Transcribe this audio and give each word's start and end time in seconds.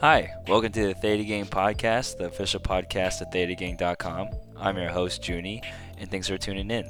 Hi, 0.00 0.32
welcome 0.46 0.70
to 0.70 0.86
the 0.86 0.94
Theta 0.94 1.24
Gang 1.24 1.46
Podcast, 1.46 2.18
the 2.18 2.26
official 2.26 2.60
podcast 2.60 3.20
at 3.20 3.32
ThetaGang.com. 3.32 4.30
I'm 4.56 4.76
your 4.78 4.90
host, 4.90 5.26
Junie, 5.28 5.60
and 5.98 6.08
thanks 6.08 6.28
for 6.28 6.38
tuning 6.38 6.70
in. 6.70 6.88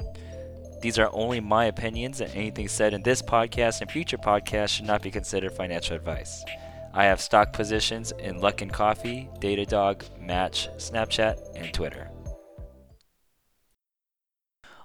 These 0.83 0.99
are 0.99 1.09
only 1.15 1.41
my 1.41 1.65
opinions, 1.65 2.21
and 2.21 2.31
anything 2.35 2.69
said 2.69 2.93
in 2.93 3.03
this 3.03 3.23
podcast 3.23 3.81
and 3.81 3.91
future 3.91 4.19
podcasts 4.19 4.77
should 4.77 4.85
not 4.85 5.01
be 5.01 5.11
considered 5.11 5.55
financial 5.55 5.97
advice. 5.97 6.45
I 6.93 7.05
have 7.05 7.19
stock 7.19 7.55
positions 7.55 8.13
in 8.19 8.41
Luckin 8.41 8.71
Coffee, 8.71 9.31
Datadog, 9.41 10.03
Match, 10.21 10.69
Snapchat, 10.77 11.39
and 11.55 11.73
Twitter. 11.73 12.11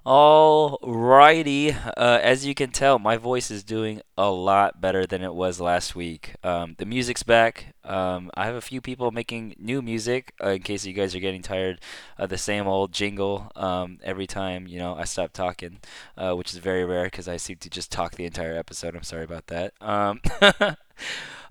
Alrighty, 0.06 1.74
uh, 1.96 2.18
as 2.22 2.44
you 2.44 2.54
can 2.54 2.70
tell, 2.70 2.98
my 2.98 3.16
voice 3.16 3.50
is 3.50 3.64
doing 3.64 4.02
a 4.18 4.30
lot 4.30 4.78
better 4.78 5.06
than 5.06 5.22
it 5.22 5.32
was 5.32 5.62
last 5.62 5.96
week. 5.96 6.34
Um, 6.44 6.74
the 6.76 6.84
music's 6.84 7.22
back. 7.22 7.74
Um, 7.84 8.30
I 8.34 8.44
have 8.44 8.54
a 8.54 8.60
few 8.60 8.82
people 8.82 9.10
making 9.12 9.54
new 9.58 9.80
music 9.80 10.34
uh, 10.42 10.50
in 10.50 10.60
case 10.60 10.84
you 10.84 10.92
guys 10.92 11.14
are 11.14 11.20
getting 11.20 11.40
tired 11.40 11.80
of 12.18 12.28
the 12.28 12.36
same 12.36 12.66
old 12.66 12.92
jingle 12.92 13.50
um, 13.56 13.98
every 14.02 14.26
time 14.26 14.66
you 14.66 14.78
know 14.78 14.94
I 14.94 15.04
stop 15.04 15.32
talking, 15.32 15.78
uh, 16.18 16.34
which 16.34 16.52
is 16.52 16.58
very 16.58 16.84
rare 16.84 17.04
because 17.04 17.26
I 17.26 17.38
seem 17.38 17.56
to 17.56 17.70
just 17.70 17.90
talk 17.90 18.16
the 18.16 18.26
entire 18.26 18.58
episode. 18.58 18.94
I'm 18.94 19.04
sorry 19.04 19.24
about 19.24 19.46
that. 19.46 19.72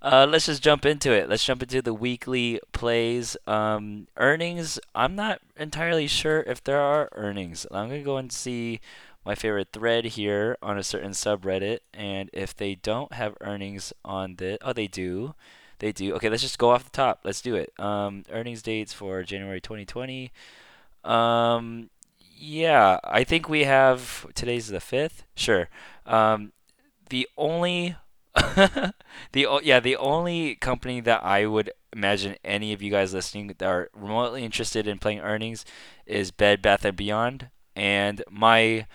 Uh, 0.04 0.28
let's 0.30 0.48
just 0.48 0.62
jump 0.62 0.86
into 0.86 1.14
it. 1.14 1.30
Let's 1.30 1.46
jump 1.46 1.64
into 1.64 1.82
the 1.82 1.94
weekly 1.94 2.60
plays. 2.74 3.38
Um, 3.48 4.08
earnings. 4.18 4.78
I'm 4.94 5.16
not 5.16 5.40
entirely 5.58 6.08
sure 6.08 6.42
if 6.42 6.62
there 6.62 6.82
are 6.82 7.08
earnings. 7.14 7.66
I'm 7.72 7.88
gonna 7.88 8.02
go 8.02 8.18
and 8.18 8.32
see 8.32 8.82
my 9.26 9.34
favorite 9.34 9.70
thread 9.72 10.04
here 10.06 10.58
on 10.62 10.78
a 10.78 10.84
certain 10.84 11.12
subreddit, 11.12 11.80
and 11.94 12.30
if 12.34 12.54
they 12.54 12.76
don't 12.76 13.14
have 13.14 13.38
earnings 13.40 13.94
on 14.04 14.36
the, 14.36 14.58
oh, 14.62 14.74
they 14.74 14.88
do. 14.88 15.36
They 15.80 15.94
do. 15.94 16.14
Okay, 16.16 16.30
let's 16.30 16.42
just 16.42 16.60
go 16.60 16.72
off 16.72 16.84
the 16.84 16.90
top. 16.90 17.22
Let's 17.24 17.42
do 17.42 17.56
it. 17.56 17.72
Um, 17.80 18.24
earnings 18.30 18.62
dates 18.62 18.94
for 18.94 19.24
January 19.24 19.62
2020. 19.62 20.32
Um, 21.06 21.90
yeah, 22.38 23.00
I 23.04 23.24
think 23.24 23.48
we 23.48 23.64
have 23.64 24.28
today's 24.36 24.68
the 24.68 24.80
fifth. 24.82 25.24
Sure. 25.36 25.70
Um, 26.06 26.52
the 27.10 27.28
only 27.38 27.96
the 28.36 29.60
yeah 29.64 29.80
the 29.80 29.96
only 29.98 30.56
company 30.56 31.00
that 31.02 31.24
I 31.24 31.46
would 31.46 31.72
imagine 31.92 32.36
any 32.44 32.74
of 32.74 32.82
you 32.82 32.90
guys 32.90 33.14
listening 33.14 33.48
that 33.48 33.62
are 33.62 33.90
remotely 33.94 34.44
interested 34.44 34.88
in 34.88 34.98
playing 34.98 35.20
earnings 35.20 35.66
is 36.06 36.32
Bed 36.32 36.62
Bath 36.62 36.84
and 36.84 36.98
Beyond, 36.98 37.50
and 37.76 38.24
my 38.30 38.88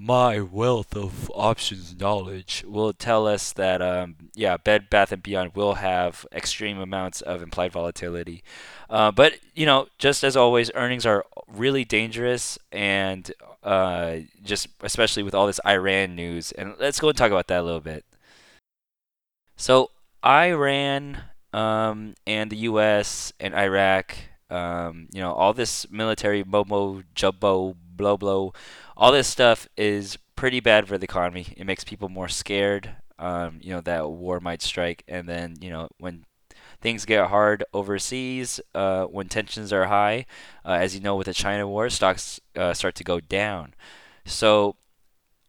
my 0.00 0.40
wealth 0.40 0.96
of 0.96 1.30
options 1.34 1.94
knowledge 1.98 2.64
will 2.66 2.92
tell 2.92 3.26
us 3.26 3.52
that 3.52 3.80
um, 3.80 4.16
yeah 4.34 4.56
Bed 4.58 4.90
Bath 4.90 5.12
and 5.12 5.22
Beyond 5.22 5.54
will 5.54 5.74
have 5.74 6.26
extreme 6.32 6.78
amounts 6.78 7.22
of 7.22 7.42
implied 7.42 7.72
volatility, 7.72 8.42
uh, 8.90 9.12
but 9.12 9.34
you 9.54 9.64
know 9.64 9.86
just 9.98 10.22
as 10.24 10.36
always 10.36 10.70
earnings 10.74 11.06
are 11.06 11.24
really 11.48 11.84
dangerous 11.86 12.58
and 12.70 13.32
uh, 13.62 14.16
just 14.42 14.68
especially 14.82 15.22
with 15.22 15.34
all 15.34 15.46
this 15.46 15.60
Iran 15.66 16.14
news. 16.14 16.52
And 16.52 16.74
let's 16.78 17.00
go 17.00 17.08
and 17.08 17.16
talk 17.16 17.30
about 17.30 17.46
that 17.48 17.60
a 17.60 17.62
little 17.62 17.80
bit. 17.80 18.04
So 19.56 19.90
Iran 20.24 21.18
um, 21.52 22.14
and 22.26 22.50
the 22.50 22.56
U.S. 22.68 23.32
and 23.38 23.54
Iraq, 23.54 24.16
um, 24.50 25.08
you 25.12 25.20
know, 25.20 25.32
all 25.32 25.52
this 25.52 25.90
military 25.90 26.42
momo 26.44 27.04
jumbo 27.14 27.76
blow 27.96 28.16
blow, 28.16 28.52
all 28.96 29.12
this 29.12 29.28
stuff 29.28 29.68
is 29.76 30.18
pretty 30.36 30.60
bad 30.60 30.88
for 30.88 30.98
the 30.98 31.04
economy. 31.04 31.46
It 31.56 31.64
makes 31.66 31.84
people 31.84 32.08
more 32.08 32.28
scared. 32.28 32.96
Um, 33.18 33.60
you 33.62 33.72
know 33.72 33.80
that 33.82 34.10
war 34.10 34.40
might 34.40 34.60
strike, 34.60 35.04
and 35.06 35.28
then 35.28 35.54
you 35.60 35.70
know 35.70 35.88
when 35.98 36.24
things 36.80 37.04
get 37.04 37.28
hard 37.28 37.64
overseas, 37.72 38.60
uh, 38.74 39.04
when 39.04 39.28
tensions 39.28 39.72
are 39.72 39.86
high, 39.86 40.26
uh, 40.64 40.72
as 40.72 40.94
you 40.96 41.00
know 41.00 41.14
with 41.14 41.26
the 41.26 41.34
China 41.34 41.68
war, 41.68 41.88
stocks 41.90 42.40
uh, 42.56 42.74
start 42.74 42.96
to 42.96 43.04
go 43.04 43.20
down. 43.20 43.74
So 44.26 44.76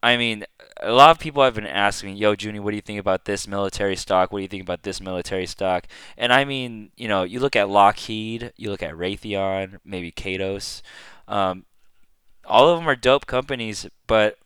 I 0.06 0.18
mean, 0.18 0.46
a 0.82 0.92
lot 0.92 1.10
of 1.10 1.18
people 1.20 1.44
have 1.44 1.56
been 1.56 1.66
asking, 1.66 2.18
"Yo, 2.18 2.36
Junie, 2.40 2.60
what 2.60 2.72
do 2.72 2.76
you 2.76 2.82
think 2.82 3.00
about 3.00 3.26
this 3.26 3.48
military 3.48 3.96
stock? 3.96 4.32
What 4.32 4.40
do 4.40 4.44
you 4.44 4.48
think 4.48 4.62
about 4.62 4.84
this 4.84 5.02
military 5.02 5.48
stock?" 5.48 5.88
And 6.16 6.32
I 6.32 6.46
mean, 6.46 6.92
you 6.96 7.08
know, 7.08 7.24
you 7.24 7.40
look 7.40 7.56
at 7.56 7.70
Lockheed, 7.70 8.54
you 8.56 8.70
look 8.70 8.84
at 8.84 8.94
Raytheon, 8.94 9.80
maybe 9.84 10.12
Kratos. 10.12 10.84
Um, 11.28 11.66
all 12.46 12.70
of 12.70 12.78
them 12.78 12.88
are 12.88 12.96
dope 12.96 13.26
companies, 13.26 13.88
but 14.06 14.38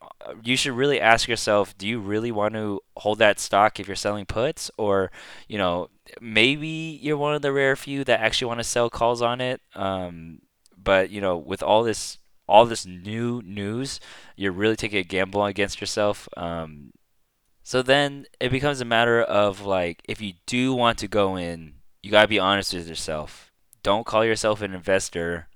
you 0.44 0.56
should 0.56 0.74
really 0.74 1.02
ask 1.02 1.28
yourself, 1.28 1.78
do 1.78 1.88
you 1.88 2.00
really 2.00 2.32
want 2.32 2.54
to 2.54 2.82
hold 2.98 3.20
that 3.20 3.40
stock 3.40 3.80
if 3.80 3.88
you're 3.88 3.96
selling 3.96 4.26
puts, 4.26 4.72
or 4.78 5.12
you 5.50 5.58
know, 5.58 5.90
maybe 6.22 7.00
you're 7.02 7.18
one 7.18 7.36
of 7.36 7.42
the 7.42 7.52
rare 7.52 7.76
few 7.76 8.06
that 8.06 8.22
actually 8.22 8.48
want 8.48 8.62
to 8.62 8.64
sell 8.64 8.90
calls 8.90 9.22
on 9.22 9.42
it. 9.42 9.62
Um, 9.76 10.40
but 10.82 11.10
you 11.10 11.20
know, 11.20 11.38
with 11.38 11.62
all 11.62 11.84
this 11.84 12.18
all 12.50 12.66
this 12.66 12.86
new 12.86 13.42
news, 13.44 14.00
you're 14.36 14.52
really 14.52 14.76
taking 14.76 15.00
a 15.00 15.04
gamble 15.04 15.46
against 15.46 15.80
yourself. 15.80 16.28
Um, 16.36 16.92
so 17.64 17.82
then 17.82 18.26
it 18.40 18.52
becomes 18.52 18.82
a 18.82 18.86
matter 18.86 19.22
of 19.22 19.62
like, 19.62 20.02
if 20.10 20.22
you 20.22 20.34
do 20.46 20.74
want 20.74 20.98
to 21.00 21.08
go 21.08 21.36
in, 21.36 21.76
you 22.02 22.12
gotta 22.12 22.28
be 22.28 22.40
honest 22.40 22.74
with 22.74 22.88
yourself. 22.88 23.52
Don't 23.84 24.06
call 24.06 24.26
yourself 24.26 24.62
an 24.62 24.74
investor 24.74 25.48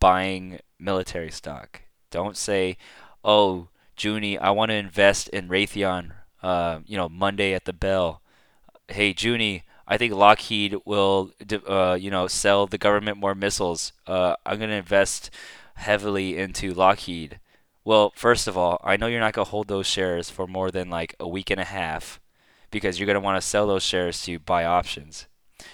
buying 0.00 0.60
military 0.78 1.30
stock. 1.30 1.82
Don't 2.10 2.36
say, 2.36 2.76
"Oh, 3.24 3.68
Junie, 3.98 4.38
I 4.38 4.50
want 4.50 4.70
to 4.70 4.74
invest 4.76 5.28
in 5.28 5.48
Raytheon." 5.48 6.12
Uh, 6.42 6.80
you 6.86 6.96
know, 6.96 7.08
Monday 7.08 7.52
at 7.52 7.64
the 7.64 7.72
bell. 7.72 8.22
Hey, 8.88 9.14
Junie, 9.16 9.64
I 9.86 9.98
think 9.98 10.14
Lockheed 10.14 10.76
will, 10.84 11.32
uh, 11.68 11.98
you 12.00 12.10
know, 12.10 12.28
sell 12.28 12.66
the 12.66 12.78
government 12.78 13.18
more 13.18 13.34
missiles. 13.34 13.92
Uh, 14.06 14.36
I'm 14.46 14.58
gonna 14.58 14.74
invest 14.74 15.30
heavily 15.78 16.36
into 16.36 16.72
Lockheed, 16.72 17.40
well, 17.84 18.12
first 18.14 18.46
of 18.46 18.56
all, 18.56 18.80
I 18.84 18.96
know 18.96 19.06
you're 19.06 19.20
not 19.20 19.32
going 19.32 19.46
to 19.46 19.50
hold 19.50 19.68
those 19.68 19.86
shares 19.86 20.28
for 20.28 20.46
more 20.46 20.70
than 20.70 20.90
like 20.90 21.14
a 21.18 21.26
week 21.26 21.50
and 21.50 21.60
a 21.60 21.64
half 21.64 22.20
because 22.70 22.98
you're 22.98 23.06
going 23.06 23.14
to 23.14 23.20
want 23.20 23.40
to 23.40 23.46
sell 23.46 23.66
those 23.66 23.82
shares 23.82 24.22
to 24.24 24.38
buy 24.38 24.64
options. 24.64 25.26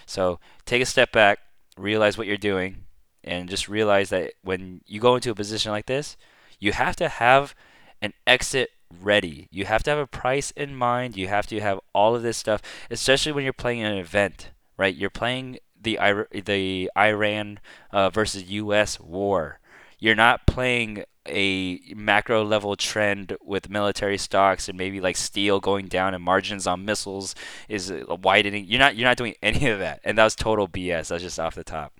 So 0.06 0.38
take 0.64 0.80
a 0.80 0.86
step 0.86 1.12
back, 1.12 1.40
realize 1.76 2.16
what 2.16 2.26
you're 2.26 2.36
doing, 2.36 2.84
and 3.24 3.48
just 3.48 3.68
realize 3.68 4.10
that 4.10 4.34
when 4.42 4.82
you 4.86 5.00
go 5.00 5.16
into 5.16 5.30
a 5.30 5.34
position 5.34 5.72
like 5.72 5.86
this, 5.86 6.16
you 6.60 6.72
have 6.72 6.96
to 6.96 7.08
have 7.08 7.54
an 8.00 8.12
exit 8.26 8.70
ready. 9.02 9.48
You 9.50 9.64
have 9.64 9.82
to 9.84 9.90
have 9.90 9.98
a 9.98 10.06
price 10.06 10.50
in 10.52 10.76
mind. 10.76 11.16
You 11.16 11.28
have 11.28 11.46
to 11.48 11.60
have 11.60 11.80
all 11.92 12.14
of 12.14 12.22
this 12.22 12.36
stuff, 12.36 12.62
especially 12.90 13.32
when 13.32 13.44
you're 13.44 13.52
playing 13.52 13.82
an 13.82 13.96
event, 13.96 14.50
right? 14.76 14.94
You're 14.94 15.10
playing 15.10 15.58
the 15.80 15.98
the 16.30 16.90
Iran 16.96 17.60
uh, 17.90 18.10
versus 18.10 18.44
U.S. 18.44 19.00
war. 19.00 19.58
You're 19.98 20.14
not 20.14 20.46
playing 20.46 21.04
a 21.26 21.80
macro 21.94 22.44
level 22.44 22.76
trend 22.76 23.36
with 23.42 23.70
military 23.70 24.18
stocks 24.18 24.68
and 24.68 24.76
maybe 24.76 25.00
like 25.00 25.16
steel 25.16 25.58
going 25.58 25.86
down 25.86 26.12
and 26.14 26.22
margins 26.22 26.66
on 26.66 26.84
missiles 26.84 27.34
is 27.68 27.92
widening. 28.22 28.66
You're 28.66 28.80
not 28.80 28.96
you're 28.96 29.08
not 29.08 29.16
doing 29.16 29.34
any 29.42 29.68
of 29.68 29.78
that, 29.78 30.00
and 30.04 30.18
that 30.18 30.24
was 30.24 30.34
total 30.34 30.68
BS. 30.68 31.08
That's 31.08 31.22
just 31.22 31.40
off 31.40 31.54
the 31.54 31.64
top. 31.64 31.92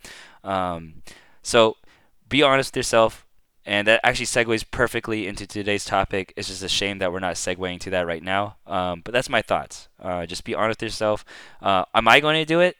Um, 0.43 1.03
so 1.43 1.77
be 2.29 2.43
honest 2.43 2.73
with 2.73 2.77
yourself, 2.77 3.27
and 3.65 3.89
that 3.89 4.01
actually 4.05 4.27
segues 4.27 4.65
perfectly 4.71 5.27
into 5.27 5.47
today's 5.47 5.85
topic. 5.85 6.35
It's 6.37 6.49
just 6.49 6.63
a 6.63 6.69
shame 6.69 6.99
that 6.99 7.13
we're 7.13 7.21
not 7.21 7.37
segueing 7.37 7.81
to 7.81 7.91
that 7.91 8.07
right 8.07 8.23
now. 8.23 8.57
Um, 8.67 9.01
but 9.03 9.13
that's 9.13 9.31
my 9.31 9.41
thoughts. 9.41 9.89
Uh, 9.99 10.27
just 10.27 10.45
be 10.45 10.55
honest 10.55 10.81
with 10.81 10.91
yourself. 10.91 11.25
Uh, 11.63 11.85
am 11.95 12.09
I 12.09 12.21
going 12.21 12.37
to 12.37 12.45
do 12.45 12.61
it? 12.61 12.77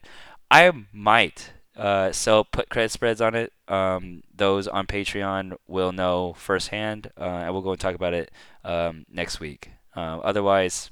I 0.51 0.71
might. 0.93 1.54
Uh, 1.77 2.13
so 2.13 2.45
put 2.45 2.69
credit 2.69 2.91
spreads 2.91 3.21
on 3.21 3.35
it. 3.35 3.53
Um, 3.69 4.23
those 4.35 4.69
on 4.69 4.87
Patreon 4.87 5.57
will 5.67 5.93
know 5.93 6.35
firsthand, 6.35 7.11
uh, 7.19 7.25
and 7.25 7.53
we'll 7.53 7.63
go 7.63 7.73
and 7.73 7.81
talk 7.81 7.95
about 7.95 8.15
it 8.15 8.31
um, 8.65 9.07
next 9.11 9.41
week. 9.41 9.71
Uh, 9.97 10.19
otherwise, 10.23 10.91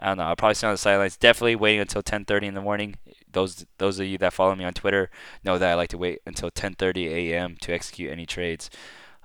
I 0.00 0.08
don't 0.08 0.18
know. 0.18 0.24
I'll 0.24 0.36
probably 0.36 0.54
stay 0.54 0.66
on 0.66 0.74
the 0.74 0.78
sidelines. 0.78 1.16
Definitely 1.16 1.56
waiting 1.56 1.80
until 1.80 2.02
10:30 2.02 2.48
in 2.48 2.54
the 2.54 2.60
morning. 2.60 2.96
Those 3.30 3.64
those 3.78 3.98
of 4.00 4.06
you 4.06 4.18
that 4.18 4.32
follow 4.32 4.54
me 4.54 4.64
on 4.64 4.74
Twitter 4.74 5.10
know 5.44 5.58
that 5.58 5.70
I 5.70 5.74
like 5.74 5.90
to 5.90 5.98
wait 5.98 6.20
until 6.26 6.50
10:30 6.50 7.06
a.m. 7.06 7.56
to 7.62 7.72
execute 7.72 8.10
any 8.10 8.26
trades. 8.26 8.70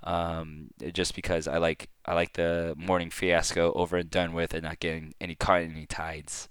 Um, 0.03 0.69
just 0.93 1.15
because 1.15 1.47
I 1.47 1.57
like 1.57 1.89
I 2.05 2.13
like 2.13 2.33
the 2.33 2.75
morning 2.77 3.09
fiasco 3.09 3.73
over 3.73 3.97
and 3.97 4.09
done 4.09 4.33
with, 4.33 4.53
and 4.53 4.63
not 4.63 4.79
getting 4.79 5.13
any 5.19 5.35
caught 5.35 5.61
in 5.63 5.71
any 5.71 5.85
tides. 5.87 6.47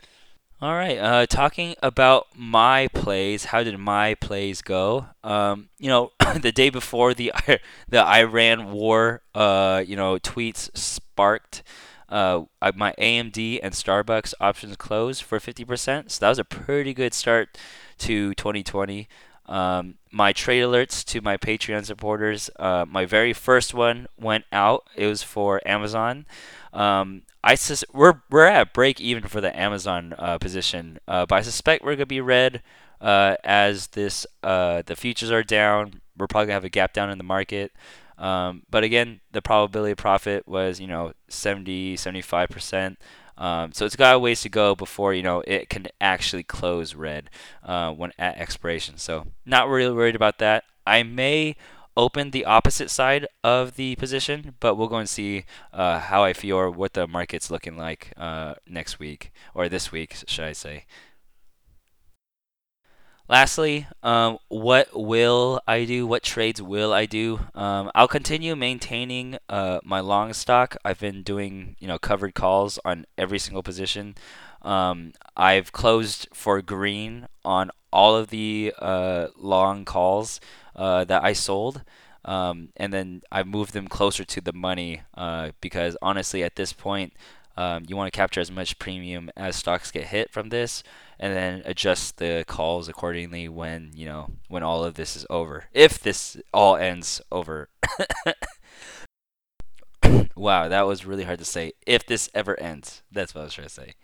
All 0.60 0.74
right, 0.74 0.98
uh, 0.98 1.26
talking 1.26 1.76
about 1.84 2.26
my 2.34 2.88
plays. 2.88 3.44
How 3.44 3.62
did 3.62 3.78
my 3.78 4.14
plays 4.14 4.60
go? 4.60 5.06
Um, 5.22 5.68
you 5.78 5.88
know, 5.88 6.10
the 6.40 6.50
day 6.50 6.68
before 6.68 7.14
the 7.14 7.32
the 7.88 8.04
Iran 8.04 8.72
war, 8.72 9.22
uh, 9.36 9.84
you 9.86 9.94
know, 9.94 10.18
tweets 10.18 10.76
sparked. 10.76 11.62
Uh, 12.08 12.44
my 12.74 12.92
AMD 12.98 13.60
and 13.62 13.72
Starbucks 13.72 14.34
options 14.40 14.76
closed 14.76 15.22
for 15.22 15.38
50%. 15.38 16.10
So 16.10 16.20
that 16.20 16.28
was 16.30 16.38
a 16.38 16.44
pretty 16.44 16.94
good 16.94 17.12
start 17.14 17.58
to 17.98 18.32
2020. 18.34 19.08
Um, 19.44 19.96
my 20.10 20.32
trade 20.32 20.62
alerts 20.62 21.04
to 21.04 21.20
my 21.20 21.36
Patreon 21.36 21.84
supporters. 21.84 22.50
Uh, 22.58 22.84
my 22.88 23.04
very 23.04 23.34
first 23.34 23.74
one 23.74 24.06
went 24.18 24.44
out. 24.52 24.88
It 24.96 25.06
was 25.06 25.22
for 25.22 25.60
Amazon. 25.68 26.24
Um, 26.72 27.22
I 27.42 27.54
sus- 27.54 27.84
we're 27.92 28.22
we're 28.30 28.46
at 28.46 28.74
break 28.74 29.00
even 29.00 29.24
for 29.24 29.40
the 29.40 29.56
Amazon 29.58 30.14
uh, 30.18 30.38
position, 30.38 30.98
uh, 31.06 31.26
but 31.26 31.36
I 31.36 31.40
suspect 31.42 31.84
we're 31.84 31.94
gonna 31.94 32.06
be 32.06 32.20
red 32.20 32.62
uh, 33.00 33.36
as 33.44 33.88
this 33.88 34.26
uh, 34.42 34.82
the 34.84 34.96
futures 34.96 35.30
are 35.30 35.42
down. 35.44 36.00
We're 36.16 36.26
probably 36.26 36.46
gonna 36.46 36.54
have 36.54 36.64
a 36.64 36.68
gap 36.68 36.92
down 36.92 37.10
in 37.10 37.18
the 37.18 37.24
market. 37.24 37.72
Um, 38.18 38.62
but 38.68 38.82
again, 38.82 39.20
the 39.30 39.40
probability 39.40 39.92
of 39.92 39.98
profit 39.98 40.48
was, 40.48 40.80
you 40.80 40.88
know, 40.88 41.12
70, 41.28 41.96
75%. 41.96 42.96
Um, 43.36 43.72
so 43.72 43.86
it's 43.86 43.94
got 43.94 44.16
a 44.16 44.18
ways 44.18 44.40
to 44.42 44.48
go 44.48 44.74
before, 44.74 45.14
you 45.14 45.22
know, 45.22 45.44
it 45.46 45.68
can 45.70 45.86
actually 46.00 46.42
close 46.42 46.96
red 46.96 47.30
uh, 47.62 47.92
when 47.92 48.12
at 48.18 48.36
expiration. 48.36 48.98
So 48.98 49.28
not 49.46 49.68
really 49.68 49.94
worried 49.94 50.16
about 50.16 50.38
that. 50.38 50.64
I 50.84 51.04
may 51.04 51.54
open 51.98 52.30
the 52.30 52.44
opposite 52.44 52.90
side 52.90 53.26
of 53.42 53.74
the 53.74 53.96
position, 53.96 54.54
but 54.60 54.76
we'll 54.76 54.88
go 54.88 54.96
and 54.96 55.08
see 55.08 55.44
uh, 55.72 55.98
how 55.98 56.22
I 56.22 56.32
feel 56.32 56.56
or 56.56 56.70
what 56.70 56.94
the 56.94 57.08
market's 57.08 57.50
looking 57.50 57.76
like 57.76 58.12
uh, 58.16 58.54
next 58.66 59.00
week 59.00 59.32
or 59.52 59.68
this 59.68 59.90
week, 59.90 60.14
should 60.26 60.44
I 60.44 60.52
say. 60.52 60.84
Lastly, 63.28 63.86
um, 64.02 64.38
what 64.48 64.88
will 64.94 65.60
I 65.68 65.84
do? 65.84 66.06
What 66.06 66.22
trades 66.22 66.62
will 66.62 66.94
I 66.94 67.04
do? 67.04 67.40
Um, 67.54 67.90
I'll 67.94 68.08
continue 68.08 68.56
maintaining 68.56 69.36
uh, 69.50 69.80
my 69.84 70.00
long 70.00 70.32
stock. 70.32 70.76
I've 70.82 71.00
been 71.00 71.22
doing 71.22 71.76
you 71.78 71.88
know 71.88 71.98
covered 71.98 72.34
calls 72.34 72.78
on 72.86 73.04
every 73.18 73.38
single 73.38 73.62
position. 73.62 74.14
Um, 74.62 75.12
I've 75.36 75.72
closed 75.72 76.28
for 76.32 76.62
green 76.62 77.28
on 77.44 77.70
all 77.92 78.16
of 78.16 78.28
the 78.28 78.74
uh, 78.78 79.28
long 79.36 79.84
calls 79.84 80.40
uh, 80.76 81.04
that 81.04 81.24
I 81.24 81.32
sold. 81.32 81.82
Um, 82.24 82.68
and 82.76 82.92
then 82.92 83.22
I 83.32 83.42
moved 83.42 83.72
them 83.72 83.88
closer 83.88 84.24
to 84.24 84.40
the 84.40 84.52
money 84.52 85.02
uh, 85.14 85.52
because 85.60 85.96
honestly, 86.02 86.42
at 86.42 86.56
this 86.56 86.72
point, 86.72 87.14
um, 87.58 87.84
you 87.88 87.96
want 87.96 88.12
to 88.12 88.16
capture 88.16 88.40
as 88.40 88.52
much 88.52 88.78
premium 88.78 89.30
as 89.36 89.56
stocks 89.56 89.90
get 89.90 90.04
hit 90.04 90.30
from 90.30 90.50
this, 90.50 90.84
and 91.18 91.34
then 91.34 91.62
adjust 91.64 92.18
the 92.18 92.44
calls 92.46 92.88
accordingly 92.88 93.48
when 93.48 93.90
you 93.94 94.06
know 94.06 94.30
when 94.46 94.62
all 94.62 94.84
of 94.84 94.94
this 94.94 95.16
is 95.16 95.26
over. 95.28 95.64
If 95.72 95.98
this 95.98 96.36
all 96.54 96.76
ends 96.76 97.20
over. 97.32 97.68
wow, 100.36 100.68
that 100.68 100.86
was 100.86 101.04
really 101.04 101.24
hard 101.24 101.40
to 101.40 101.44
say. 101.44 101.72
If 101.84 102.06
this 102.06 102.30
ever 102.32 102.58
ends, 102.60 103.02
that's 103.10 103.34
what 103.34 103.40
I 103.40 103.44
was 103.44 103.54
trying 103.54 103.66
to 103.66 103.74
say. 103.74 103.94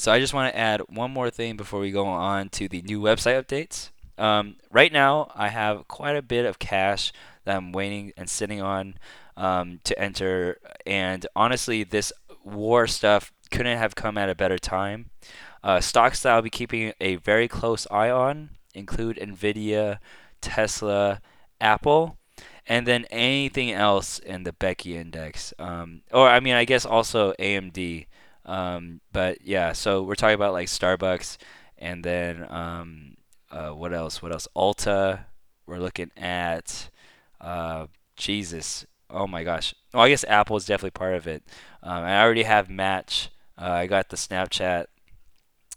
So 0.00 0.10
I 0.10 0.18
just 0.18 0.32
want 0.32 0.50
to 0.50 0.58
add 0.58 0.80
one 0.88 1.10
more 1.10 1.28
thing 1.28 1.58
before 1.58 1.78
we 1.78 1.90
go 1.90 2.06
on 2.06 2.48
to 2.52 2.68
the 2.68 2.80
new 2.80 3.02
website 3.02 3.38
updates. 3.38 3.90
Um, 4.16 4.56
right 4.70 4.90
now, 4.90 5.30
I 5.34 5.48
have 5.48 5.88
quite 5.88 6.16
a 6.16 6.22
bit 6.22 6.46
of 6.46 6.58
cash 6.58 7.12
that 7.44 7.54
I'm 7.54 7.70
waiting 7.70 8.14
and 8.16 8.26
sitting 8.26 8.62
on 8.62 8.94
um, 9.36 9.80
to 9.84 9.98
enter. 10.00 10.56
And 10.86 11.26
honestly, 11.36 11.84
this 11.84 12.14
war 12.42 12.86
stuff 12.86 13.30
couldn't 13.50 13.76
have 13.76 13.94
come 13.94 14.16
at 14.16 14.30
a 14.30 14.34
better 14.34 14.56
time. 14.56 15.10
Uh, 15.62 15.80
stocks 15.80 16.22
that 16.22 16.32
I'll 16.32 16.40
be 16.40 16.48
keeping 16.48 16.94
a 16.98 17.16
very 17.16 17.46
close 17.46 17.86
eye 17.90 18.08
on 18.08 18.52
include 18.72 19.18
Nvidia, 19.18 19.98
Tesla, 20.40 21.20
Apple, 21.60 22.16
and 22.66 22.86
then 22.86 23.04
anything 23.10 23.70
else 23.70 24.18
in 24.18 24.44
the 24.44 24.54
Becky 24.54 24.96
index. 24.96 25.52
Um, 25.58 26.00
or 26.10 26.26
I 26.26 26.40
mean, 26.40 26.54
I 26.54 26.64
guess 26.64 26.86
also 26.86 27.34
AMD. 27.38 28.06
Um, 28.44 29.00
but 29.12 29.42
yeah, 29.42 29.72
so 29.72 30.02
we're 30.02 30.14
talking 30.14 30.34
about 30.34 30.52
like 30.52 30.68
Starbucks, 30.68 31.36
and 31.78 32.04
then 32.04 32.46
um, 32.50 33.16
uh, 33.50 33.70
what 33.70 33.92
else? 33.92 34.22
What 34.22 34.32
else? 34.32 34.48
Ulta. 34.56 35.24
We're 35.66 35.78
looking 35.78 36.10
at 36.16 36.90
uh, 37.40 37.86
Jesus. 38.16 38.86
Oh 39.08 39.26
my 39.26 39.44
gosh. 39.44 39.74
Oh, 39.94 40.00
I 40.00 40.08
guess 40.08 40.24
Apple 40.24 40.56
is 40.56 40.66
definitely 40.66 40.90
part 40.90 41.14
of 41.14 41.26
it. 41.26 41.42
Um, 41.82 42.04
I 42.04 42.20
already 42.22 42.42
have 42.44 42.68
Match. 42.68 43.30
Uh, 43.56 43.70
I 43.70 43.86
got 43.86 44.08
the 44.08 44.16
Snapchat. 44.16 44.86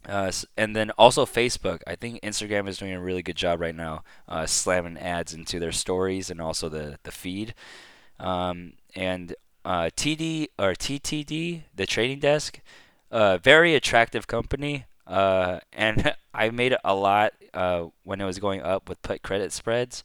Uh, 0.08 0.32
and 0.58 0.76
then 0.76 0.92
also 0.92 1.26
Facebook. 1.26 1.82
I 1.88 1.96
think 1.96 2.22
Instagram 2.22 2.68
is 2.68 2.78
doing 2.78 2.92
a 2.92 3.00
really 3.00 3.24
good 3.24 3.38
job 3.38 3.62
right 3.62 3.76
now, 3.76 4.04
uh, 4.28 4.46
slamming 4.46 4.98
ads 4.98 5.34
into 5.34 5.60
their 5.60 5.72
stories 5.72 6.30
and 6.30 6.42
also 6.42 6.70
the 6.70 7.00
the 7.04 7.12
feed. 7.12 7.54
Um, 8.20 8.74
and 8.96 9.36
uh, 9.66 9.90
TD 9.96 10.48
or 10.60 10.74
TTD, 10.74 11.64
the 11.76 11.86
trading 11.86 12.20
desk, 12.20 12.60
uh, 13.12 13.38
very 13.38 13.76
attractive 13.76 14.28
company. 14.28 14.86
Uh, 15.06 15.60
and 15.72 16.16
I 16.34 16.50
made 16.50 16.76
a 16.84 16.96
lot 16.96 17.34
uh, 17.54 17.86
when 18.04 18.22
it 18.22 18.26
was 18.26 18.40
going 18.40 18.62
up 18.62 18.90
with 18.90 19.02
put 19.02 19.22
credit 19.22 19.52
spreads, 19.52 20.04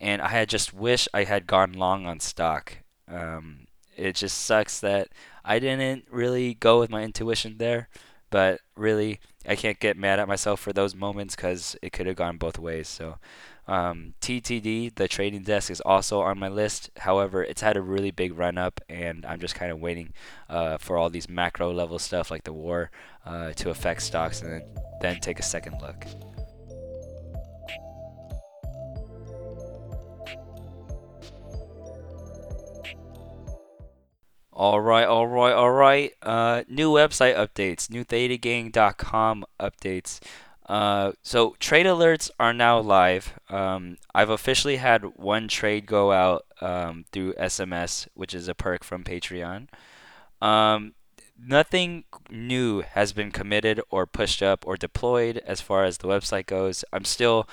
and 0.00 0.20
I 0.20 0.28
had 0.28 0.48
just 0.48 0.74
wish 0.74 1.08
I 1.14 1.24
had 1.24 1.46
gone 1.46 1.72
long 1.72 2.06
on 2.06 2.20
stock. 2.20 2.78
Um, 3.08 3.66
it 3.96 4.16
just 4.16 4.38
sucks 4.38 4.80
that 4.80 5.08
I 5.44 5.58
didn't 5.58 6.06
really 6.10 6.54
go 6.54 6.80
with 6.80 6.90
my 6.90 7.02
intuition 7.02 7.58
there, 7.58 7.88
but 8.30 8.60
really 8.76 9.20
I 9.46 9.56
can't 9.56 9.78
get 9.78 9.96
mad 9.96 10.18
at 10.18 10.28
myself 10.28 10.60
for 10.60 10.72
those 10.72 10.94
moments 10.94 11.36
because 11.36 11.76
it 11.82 11.92
could 11.92 12.06
have 12.06 12.16
gone 12.16 12.36
both 12.38 12.58
ways. 12.58 12.88
So 12.88 13.18
um, 13.66 14.14
TTD, 14.20 14.94
the 14.94 15.08
trading 15.08 15.42
desk, 15.42 15.70
is 15.70 15.80
also 15.80 16.20
on 16.20 16.38
my 16.38 16.48
list. 16.48 16.90
However, 16.98 17.42
it's 17.42 17.62
had 17.62 17.76
a 17.76 17.82
really 17.82 18.10
big 18.10 18.36
run 18.36 18.58
up, 18.58 18.80
and 18.88 19.24
I'm 19.24 19.40
just 19.40 19.54
kind 19.54 19.72
of 19.72 19.80
waiting 19.80 20.12
uh, 20.48 20.78
for 20.78 20.98
all 20.98 21.10
these 21.10 21.28
macro 21.28 21.72
level 21.72 21.98
stuff 21.98 22.30
like 22.30 22.44
the 22.44 22.52
war 22.52 22.90
uh, 23.24 23.52
to 23.52 23.70
affect 23.70 24.02
stocks 24.02 24.42
and 24.42 24.62
then, 25.00 25.20
take 25.20 25.38
a 25.38 25.42
second 25.42 25.80
look. 25.80 26.06
All 34.52 34.80
right, 34.80 35.04
all 35.04 35.26
right, 35.26 35.52
all 35.52 35.72
right. 35.72 36.12
Uh, 36.22 36.62
new 36.68 36.90
website 36.90 37.36
updates, 37.36 37.90
new 37.90 38.04
thetagang.com 38.04 39.44
updates. 39.58 40.20
Uh, 40.66 41.12
so 41.22 41.56
trade 41.58 41.86
alerts 41.86 42.30
are 42.40 42.54
now 42.54 42.78
live. 42.78 43.34
Um, 43.50 43.98
I've 44.14 44.30
officially 44.30 44.76
had 44.76 45.16
one 45.16 45.48
trade 45.48 45.86
go 45.86 46.12
out 46.12 46.46
um, 46.60 47.04
through 47.12 47.34
SMS, 47.34 48.08
which 48.14 48.34
is 48.34 48.48
a 48.48 48.54
perk 48.54 48.82
from 48.82 49.04
Patreon. 49.04 49.68
Um, 50.40 50.94
nothing 51.38 52.04
new 52.30 52.80
has 52.80 53.12
been 53.12 53.30
committed 53.30 53.80
or 53.90 54.06
pushed 54.06 54.42
up 54.42 54.66
or 54.66 54.76
deployed 54.76 55.38
as 55.46 55.60
far 55.60 55.84
as 55.84 55.98
the 55.98 56.08
website 56.08 56.46
goes. 56.46 56.84
I'm 56.92 57.04
still, 57.04 57.48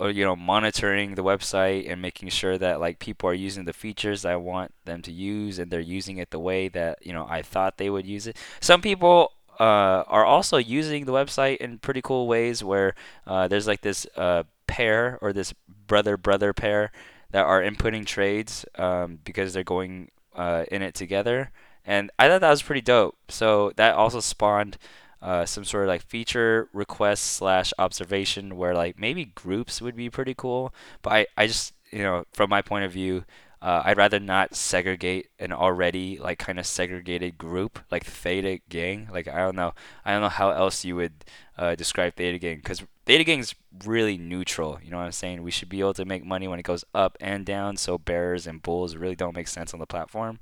uh, 0.00 0.08
you 0.08 0.24
know, 0.24 0.36
monitoring 0.36 1.14
the 1.14 1.24
website 1.24 1.90
and 1.90 2.02
making 2.02 2.28
sure 2.30 2.58
that 2.58 2.80
like 2.80 2.98
people 2.98 3.28
are 3.30 3.34
using 3.34 3.64
the 3.64 3.72
features 3.72 4.24
I 4.24 4.36
want 4.36 4.74
them 4.84 5.02
to 5.02 5.12
use 5.12 5.58
and 5.58 5.70
they're 5.70 5.80
using 5.80 6.18
it 6.18 6.30
the 6.30 6.38
way 6.38 6.68
that 6.68 6.98
you 7.04 7.12
know 7.12 7.26
I 7.28 7.42
thought 7.42 7.78
they 7.78 7.90
would 7.90 8.06
use 8.06 8.26
it. 8.26 8.36
Some 8.60 8.82
people 8.82 9.32
uh, 9.60 10.04
are 10.06 10.24
also 10.24 10.56
using 10.56 11.04
the 11.04 11.12
website 11.12 11.58
in 11.58 11.78
pretty 11.78 12.02
cool 12.02 12.26
ways 12.26 12.64
where 12.64 12.94
uh, 13.26 13.48
there's 13.48 13.66
like 13.66 13.82
this 13.82 14.06
uh, 14.16 14.42
pair 14.66 15.18
or 15.20 15.32
this 15.32 15.54
brother 15.86 16.16
brother 16.16 16.52
pair 16.52 16.90
that 17.30 17.44
are 17.44 17.62
inputting 17.62 18.04
trades 18.06 18.64
um, 18.76 19.18
because 19.24 19.52
they're 19.52 19.64
going 19.64 20.10
uh, 20.34 20.64
in 20.70 20.82
it 20.82 20.94
together 20.94 21.50
and 21.84 22.10
I 22.18 22.28
thought 22.28 22.40
that 22.40 22.50
was 22.50 22.62
pretty 22.62 22.80
dope. 22.80 23.16
So 23.28 23.72
that 23.76 23.94
also 23.94 24.20
spawned 24.20 24.78
uh, 25.20 25.46
some 25.46 25.64
sort 25.64 25.84
of 25.84 25.88
like 25.88 26.02
feature 26.02 26.68
request 26.72 27.24
slash 27.24 27.72
observation 27.78 28.56
where 28.56 28.74
like 28.74 28.98
maybe 28.98 29.26
groups 29.26 29.80
would 29.82 29.96
be 29.96 30.10
pretty 30.10 30.34
cool. 30.34 30.72
But 31.02 31.12
I, 31.12 31.26
I 31.36 31.46
just 31.46 31.74
you 31.90 32.02
know 32.02 32.24
from 32.32 32.50
my 32.50 32.62
point 32.62 32.84
of 32.84 32.92
view, 32.92 33.24
uh, 33.62 33.82
I'd 33.84 33.96
rather 33.96 34.18
not 34.18 34.56
segregate 34.56 35.28
an 35.38 35.52
already 35.52 36.18
like 36.18 36.40
kind 36.40 36.58
of 36.58 36.66
segregated 36.66 37.38
group 37.38 37.78
like 37.92 38.04
Theta 38.04 38.58
Gang. 38.68 39.08
Like 39.12 39.28
I 39.28 39.38
don't 39.38 39.54
know, 39.54 39.72
I 40.04 40.10
don't 40.12 40.20
know 40.20 40.28
how 40.28 40.50
else 40.50 40.84
you 40.84 40.96
would 40.96 41.24
uh, 41.56 41.76
describe 41.76 42.16
Theta 42.16 42.38
Gang 42.38 42.56
because 42.56 42.82
Theta 43.06 43.22
Gang 43.22 43.38
is 43.38 43.54
really 43.84 44.18
neutral. 44.18 44.80
You 44.82 44.90
know 44.90 44.96
what 44.96 45.04
I'm 45.04 45.12
saying? 45.12 45.44
We 45.44 45.52
should 45.52 45.68
be 45.68 45.78
able 45.78 45.94
to 45.94 46.04
make 46.04 46.24
money 46.24 46.48
when 46.48 46.58
it 46.58 46.64
goes 46.64 46.84
up 46.92 47.16
and 47.20 47.46
down. 47.46 47.76
So 47.76 47.98
bears 47.98 48.48
and 48.48 48.60
bulls 48.60 48.96
really 48.96 49.14
don't 49.14 49.36
make 49.36 49.46
sense 49.46 49.72
on 49.72 49.78
the 49.78 49.86
platform. 49.86 50.40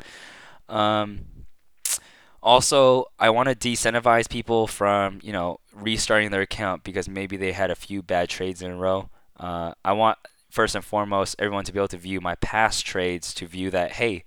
Um, 0.70 1.26
also, 2.42 3.04
I 3.18 3.28
want 3.28 3.50
to 3.50 3.54
decentivize 3.54 4.30
people 4.30 4.66
from 4.66 5.20
you 5.22 5.34
know 5.34 5.60
restarting 5.74 6.30
their 6.30 6.40
account 6.40 6.84
because 6.84 7.06
maybe 7.06 7.36
they 7.36 7.52
had 7.52 7.70
a 7.70 7.74
few 7.74 8.02
bad 8.02 8.30
trades 8.30 8.62
in 8.62 8.70
a 8.70 8.76
row. 8.76 9.10
Uh, 9.38 9.74
I 9.84 9.92
want 9.92 10.16
first 10.50 10.75
and 10.75 10.85
foremost 10.85 11.37
everyone 11.38 11.64
to 11.64 11.73
be 11.73 11.78
able 11.78 11.88
to 11.88 11.97
view 11.97 12.21
my 12.21 12.35
past 12.37 12.85
trades 12.85 13.33
to 13.35 13.47
view 13.47 13.71
that 13.71 13.92
hey, 13.92 14.25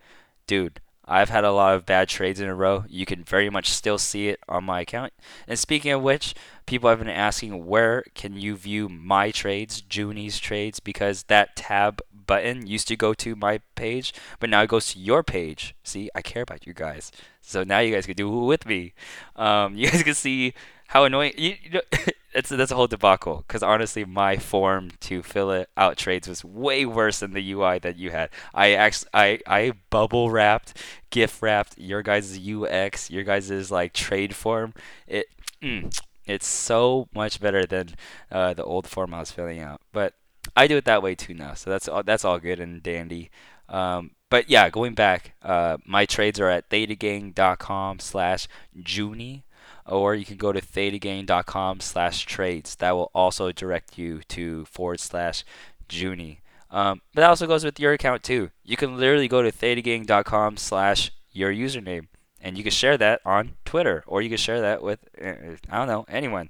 dude, 0.48 0.80
I've 1.06 1.30
had 1.30 1.44
a 1.44 1.52
lot 1.52 1.76
of 1.76 1.86
bad 1.86 2.08
trades 2.08 2.40
in 2.40 2.48
a 2.48 2.56
row. 2.56 2.86
You 2.88 3.06
can 3.06 3.24
very 3.24 3.50
much 3.50 3.70
still 3.70 3.98
see 3.98 4.30
it 4.30 4.40
on 4.48 4.64
my 4.64 4.82
account. 4.82 5.12
And 5.48 5.60
speaking 5.60 5.92
of 5.92 6.02
which, 6.02 6.34
people 6.66 6.90
have 6.90 7.00
been 7.00 7.10
asking 7.10 7.66
where 7.66 8.04
can 8.16 8.38
you 8.38 8.56
view 8.56 8.88
my 8.88 9.32
trades, 9.32 9.82
Junie's 9.82 10.40
trades, 10.40 10.80
because 10.80 11.24
that 11.24 11.58
tab 11.58 12.02
button 12.26 12.66
used 12.66 12.88
to 12.88 12.96
go 12.96 13.14
to 13.14 13.36
my 13.36 13.60
page, 13.76 14.14
but 14.40 14.50
now 14.50 14.62
it 14.62 14.70
goes 14.70 14.94
to 14.94 15.00
your 15.00 15.24
page. 15.24 15.76
See, 15.84 16.10
I 16.16 16.22
care 16.22 16.44
about 16.44 16.66
you 16.66 16.74
guys. 16.74 17.12
So 17.42 17.64
now 17.64 17.80
you 17.80 17.94
guys 17.94 18.06
can 18.06 18.16
do 18.16 18.44
it 18.44 18.46
with 18.46 18.66
me. 18.66 18.94
Um, 19.36 19.76
you 19.78 19.90
guys 19.90 20.04
can 20.04 20.16
see 20.16 20.54
how 20.88 21.04
annoying. 21.06 21.34
You, 21.38 21.56
you 21.64 21.70
know, 21.72 21.82
that's 22.34 22.50
that's 22.50 22.72
a 22.72 22.76
whole 22.76 22.88
debacle. 22.88 23.44
Because 23.48 23.64
honestly, 23.64 24.06
my 24.06 24.38
form 24.38 24.92
to 25.02 25.24
fill 25.24 25.52
it 25.52 25.70
out 25.78 25.98
trades 25.98 26.28
was 26.28 26.44
way 26.44 26.86
worse 26.86 27.20
than 27.20 27.34
the 27.34 27.52
UI 27.52 27.80
that 27.80 27.98
you 27.98 28.12
had. 28.12 28.30
I 28.54 28.74
actually 28.74 29.10
I 29.14 29.40
I 29.48 29.74
bubble 29.90 30.30
wrapped, 30.30 30.78
GIF 31.10 31.42
wrapped 31.42 31.78
your 31.78 32.02
guys' 32.02 32.38
UX, 32.38 33.10
your 33.10 33.24
guys' 33.24 33.72
like 33.72 33.94
trade 33.94 34.36
form. 34.36 34.74
It. 35.08 35.28
Mm, 35.62 35.98
It's 36.26 36.48
so 36.48 37.08
much 37.14 37.40
better 37.42 37.66
than 37.66 37.90
uh, 38.32 38.54
the 38.54 38.64
old 38.64 38.88
form 38.88 39.14
I 39.14 39.20
was 39.20 39.32
filling 39.32 39.60
out. 39.60 39.82
But 39.92 40.14
I 40.56 40.68
do 40.68 40.78
it 40.78 40.86
that 40.86 41.04
way 41.04 41.16
too 41.16 41.34
now, 41.34 41.54
so 41.54 41.70
that's 41.70 41.88
all, 41.88 42.04
that's 42.04 42.26
all 42.26 42.40
good 42.40 42.60
and 42.60 42.82
dandy. 42.84 43.30
Um, 43.70 44.12
but 44.30 44.50
yeah, 44.50 44.70
going 44.70 44.94
back, 44.94 45.34
uh, 45.42 45.78
my 45.86 46.06
trades 46.06 46.40
are 46.40 46.50
at 46.50 46.70
thetagang.com 46.70 48.00
slash 48.00 48.48
Junie, 48.74 49.44
or 49.86 50.16
you 50.16 50.26
can 50.26 50.38
go 50.38 50.52
to 50.52 50.62
thetagang.com 50.62 51.80
slash 51.80 52.26
trades. 52.26 52.76
That 52.76 52.92
will 52.92 53.12
also 53.14 53.52
direct 53.52 53.98
you 53.98 54.22
to 54.30 54.66
forward 54.66 55.00
slash 55.00 55.44
Junie. 55.90 56.40
Um, 56.72 57.02
but 57.14 57.22
that 57.22 57.30
also 57.30 57.48
goes 57.48 57.64
with 57.64 57.80
your 57.80 57.94
account 57.94 58.24
too. 58.24 58.50
You 58.64 58.78
can 58.78 58.98
literally 58.98 59.28
go 59.28 59.42
to 59.42 59.52
thetagang.com 59.52 60.58
slash 60.58 61.12
your 61.32 61.52
username, 61.54 62.08
and 62.42 62.58
you 62.58 62.64
can 62.64 62.72
share 62.72 62.98
that 62.98 63.22
on 63.26 63.54
Twitter, 63.66 64.04
or 64.08 64.22
you 64.22 64.30
can 64.30 64.38
share 64.38 64.62
that 64.62 64.82
with, 64.82 65.00
uh, 65.24 65.56
I 65.70 65.78
don't 65.78 65.88
know, 65.88 66.06
anyone. 66.08 66.50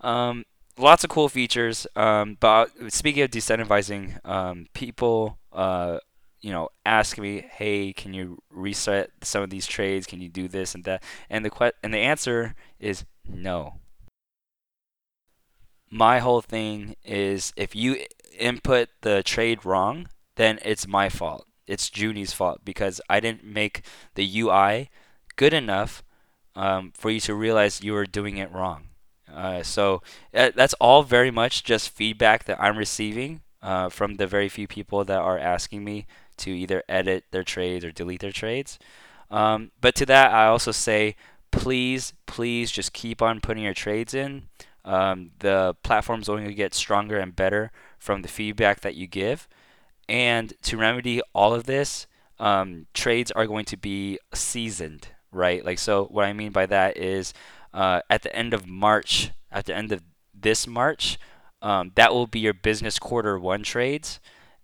Um, 0.00 0.44
lots 0.78 1.04
of 1.04 1.10
cool 1.10 1.28
features. 1.28 1.86
Um, 1.96 2.36
but 2.40 2.70
speaking 2.88 3.22
of 3.22 3.30
decentralizing, 3.30 4.24
um, 4.26 4.66
people, 4.74 5.38
uh, 5.52 5.98
you 6.42 6.50
know, 6.50 6.68
ask 6.84 7.18
me, 7.18 7.46
hey, 7.52 7.92
can 7.92 8.12
you 8.12 8.42
reset 8.50 9.10
some 9.22 9.42
of 9.42 9.50
these 9.50 9.66
trades? 9.66 10.06
Can 10.06 10.20
you 10.20 10.28
do 10.28 10.48
this 10.48 10.74
and 10.74 10.84
that? 10.84 11.02
And 11.30 11.44
the 11.44 11.50
que- 11.50 11.72
and 11.82 11.94
the 11.94 11.98
answer 11.98 12.54
is 12.80 13.04
no. 13.26 13.78
My 15.90 16.18
whole 16.18 16.40
thing 16.40 16.96
is 17.04 17.52
if 17.56 17.76
you 17.76 18.04
input 18.38 18.88
the 19.02 19.22
trade 19.22 19.64
wrong, 19.64 20.08
then 20.36 20.58
it's 20.64 20.88
my 20.88 21.08
fault. 21.08 21.46
It's 21.66 21.90
Junie's 21.90 22.32
fault 22.32 22.64
because 22.64 23.00
I 23.08 23.20
didn't 23.20 23.44
make 23.44 23.82
the 24.14 24.40
UI 24.40 24.90
good 25.36 25.54
enough 25.54 26.02
um, 26.56 26.92
for 26.94 27.10
you 27.10 27.20
to 27.20 27.34
realize 27.34 27.82
you 27.82 27.92
were 27.92 28.06
doing 28.06 28.36
it 28.38 28.50
wrong. 28.50 28.88
Uh, 29.32 29.62
so 29.62 30.02
uh, 30.34 30.50
that's 30.54 30.74
all 30.74 31.02
very 31.02 31.30
much 31.30 31.62
just 31.62 31.90
feedback 31.90 32.44
that 32.44 32.60
I'm 32.60 32.76
receiving 32.76 33.42
uh, 33.62 33.88
from 33.88 34.16
the 34.16 34.26
very 34.26 34.48
few 34.48 34.66
people 34.66 35.04
that 35.04 35.18
are 35.20 35.38
asking 35.38 35.84
me 35.84 36.06
to 36.42 36.50
either 36.50 36.82
edit 36.88 37.24
their 37.30 37.44
trades 37.44 37.84
or 37.84 37.92
delete 37.92 38.20
their 38.20 38.32
trades. 38.32 38.78
Um, 39.30 39.70
but 39.80 39.94
to 39.96 40.06
that, 40.06 40.32
I 40.32 40.46
also 40.46 40.72
say, 40.72 41.16
please, 41.50 42.12
please 42.26 42.70
just 42.70 42.92
keep 42.92 43.22
on 43.22 43.40
putting 43.40 43.64
your 43.64 43.74
trades 43.74 44.14
in. 44.14 44.44
Um, 44.84 45.30
the 45.38 45.74
platform's 45.82 46.28
only 46.28 46.42
going 46.42 46.50
to 46.50 46.56
get 46.56 46.74
stronger 46.74 47.18
and 47.18 47.34
better 47.34 47.70
from 47.98 48.22
the 48.22 48.28
feedback 48.28 48.80
that 48.80 48.94
you 48.94 49.06
give. 49.06 49.48
And 50.08 50.52
to 50.62 50.76
remedy 50.76 51.22
all 51.32 51.54
of 51.54 51.64
this, 51.64 52.06
um, 52.38 52.86
trades 52.92 53.30
are 53.30 53.46
going 53.46 53.64
to 53.66 53.76
be 53.76 54.18
seasoned, 54.34 55.08
right? 55.30 55.64
Like, 55.64 55.78
so 55.78 56.04
what 56.06 56.24
I 56.24 56.32
mean 56.32 56.50
by 56.50 56.66
that 56.66 56.96
is 56.96 57.32
uh, 57.72 58.00
at 58.10 58.22
the 58.22 58.34
end 58.34 58.52
of 58.52 58.66
March, 58.66 59.30
at 59.50 59.66
the 59.66 59.76
end 59.76 59.92
of 59.92 60.02
this 60.34 60.66
March, 60.66 61.18
um, 61.62 61.92
that 61.94 62.12
will 62.12 62.26
be 62.26 62.40
your 62.40 62.54
business 62.54 62.98
quarter 62.98 63.38
one 63.38 63.62
trades. 63.62 64.18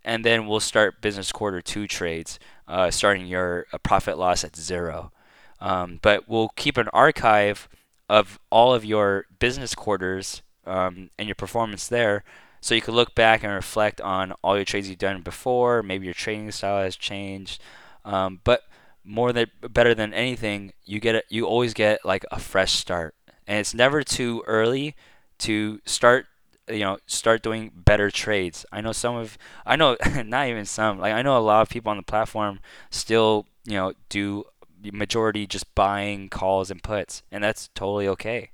And 0.09 0.25
then 0.25 0.47
we'll 0.47 0.61
start 0.61 1.03
business 1.03 1.31
quarter 1.31 1.61
two 1.61 1.87
trades, 1.87 2.39
uh, 2.67 2.91
starting 2.91 3.27
your 3.27 3.67
uh, 3.75 3.77
profit 3.77 4.17
loss 4.17 4.43
at 4.43 4.57
zero. 4.57 5.13
Um, 5.61 5.99
but 6.01 6.27
we'll 6.27 6.49
keep 6.57 6.79
an 6.79 6.89
archive 6.95 7.69
of 8.09 8.39
all 8.49 8.73
of 8.73 8.87
your 8.87 9.27
business 9.39 9.75
quarters 9.75 10.41
um, 10.67 11.11
and 11.19 11.29
your 11.29 11.35
performance 11.35 11.87
there 11.89 12.25
so 12.63 12.75
you 12.75 12.81
can 12.81 12.95
look 12.95 13.15
back 13.15 13.45
and 13.45 13.53
reflect 13.53 14.01
on 14.01 14.33
all 14.43 14.57
your 14.57 14.65
trades 14.65 14.89
you've 14.89 14.99
done 14.99 15.21
before. 15.21 15.83
Maybe 15.83 16.07
your 16.07 16.15
trading 16.15 16.51
style 16.53 16.83
has 16.83 16.97
changed. 16.97 17.61
Um, 18.03 18.41
but 18.45 18.63
more 19.05 19.35
than 19.35 19.51
better 19.61 19.95
than 19.95 20.15
anything, 20.15 20.73
you 20.87 21.01
get 21.01 21.17
a, 21.17 21.23
you 21.29 21.47
always 21.47 21.75
get 21.75 22.03
like 22.03 22.25
a 22.31 22.39
fresh 22.39 22.73
start, 22.73 23.15
and 23.47 23.59
it's 23.59 23.75
never 23.75 24.03
too 24.03 24.43
early 24.47 24.97
to 25.41 25.81
start. 25.85 26.28
You 26.69 26.81
know, 26.81 26.99
start 27.07 27.43
doing 27.43 27.73
better 27.75 28.11
trades. 28.11 28.67
I 28.73 28.81
know 28.81 28.93
some 28.93 29.17
of, 29.17 29.39
I 29.65 29.77
know 29.77 29.97
not 30.25 30.49
even 30.49 30.65
some. 30.65 30.99
Like 30.99 31.15
I 31.15 31.23
know 31.23 31.37
a 31.37 31.41
lot 31.41 31.63
of 31.63 31.69
people 31.69 31.91
on 31.91 31.97
the 31.97 32.03
platform 32.03 32.61
still, 32.91 33.47
you 33.65 33.75
know, 33.75 33.93
do 34.09 34.45
majority 34.93 35.47
just 35.47 35.75
buying 35.75 36.29
calls 36.29 36.71
and 36.71 36.83
puts, 36.83 37.23
and 37.31 37.43
that's 37.43 37.69
totally 37.75 38.09
okay. 38.09 38.51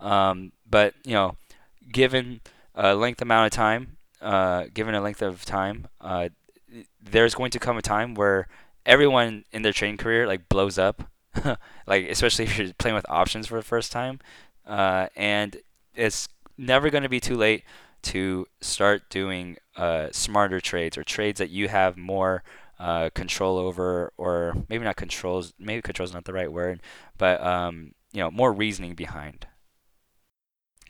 Um, 0.00 0.52
but 0.68 0.94
you 1.04 1.14
know, 1.14 1.36
given 1.90 2.40
a 2.74 2.94
length 2.94 3.22
amount 3.22 3.46
of 3.46 3.56
time, 3.56 3.96
uh, 4.20 4.66
given 4.72 4.94
a 4.94 5.00
length 5.00 5.22
of 5.22 5.44
time, 5.44 5.88
uh, 6.00 6.28
there's 7.02 7.34
going 7.34 7.50
to 7.50 7.58
come 7.58 7.76
a 7.76 7.82
time 7.82 8.14
where 8.14 8.48
everyone 8.86 9.44
in 9.52 9.62
their 9.62 9.72
trading 9.72 9.96
career 9.96 10.26
like 10.26 10.48
blows 10.48 10.78
up, 10.78 11.04
like 11.86 12.08
especially 12.08 12.44
if 12.44 12.58
you're 12.58 12.72
playing 12.74 12.94
with 12.94 13.08
options 13.08 13.46
for 13.46 13.56
the 13.56 13.62
first 13.62 13.92
time, 13.92 14.20
uh, 14.66 15.06
and 15.16 15.56
it's 15.94 16.28
never 16.56 16.90
going 16.90 17.02
to 17.02 17.08
be 17.08 17.20
too 17.20 17.36
late 17.36 17.64
to 18.02 18.46
start 18.60 19.08
doing 19.08 19.56
uh, 19.76 20.08
smarter 20.10 20.60
trades 20.60 20.98
or 20.98 21.04
trades 21.04 21.38
that 21.38 21.50
you 21.50 21.68
have 21.68 21.96
more 21.96 22.42
uh, 22.78 23.10
control 23.10 23.58
over, 23.58 24.12
or 24.16 24.54
maybe 24.68 24.84
not 24.84 24.96
controls. 24.96 25.54
Maybe 25.58 25.82
control 25.82 26.04
is 26.04 26.14
not 26.14 26.24
the 26.24 26.32
right 26.32 26.52
word, 26.52 26.80
but 27.16 27.40
um, 27.44 27.94
you 28.12 28.20
know 28.20 28.30
more 28.30 28.52
reasoning 28.52 28.94
behind. 28.94 29.46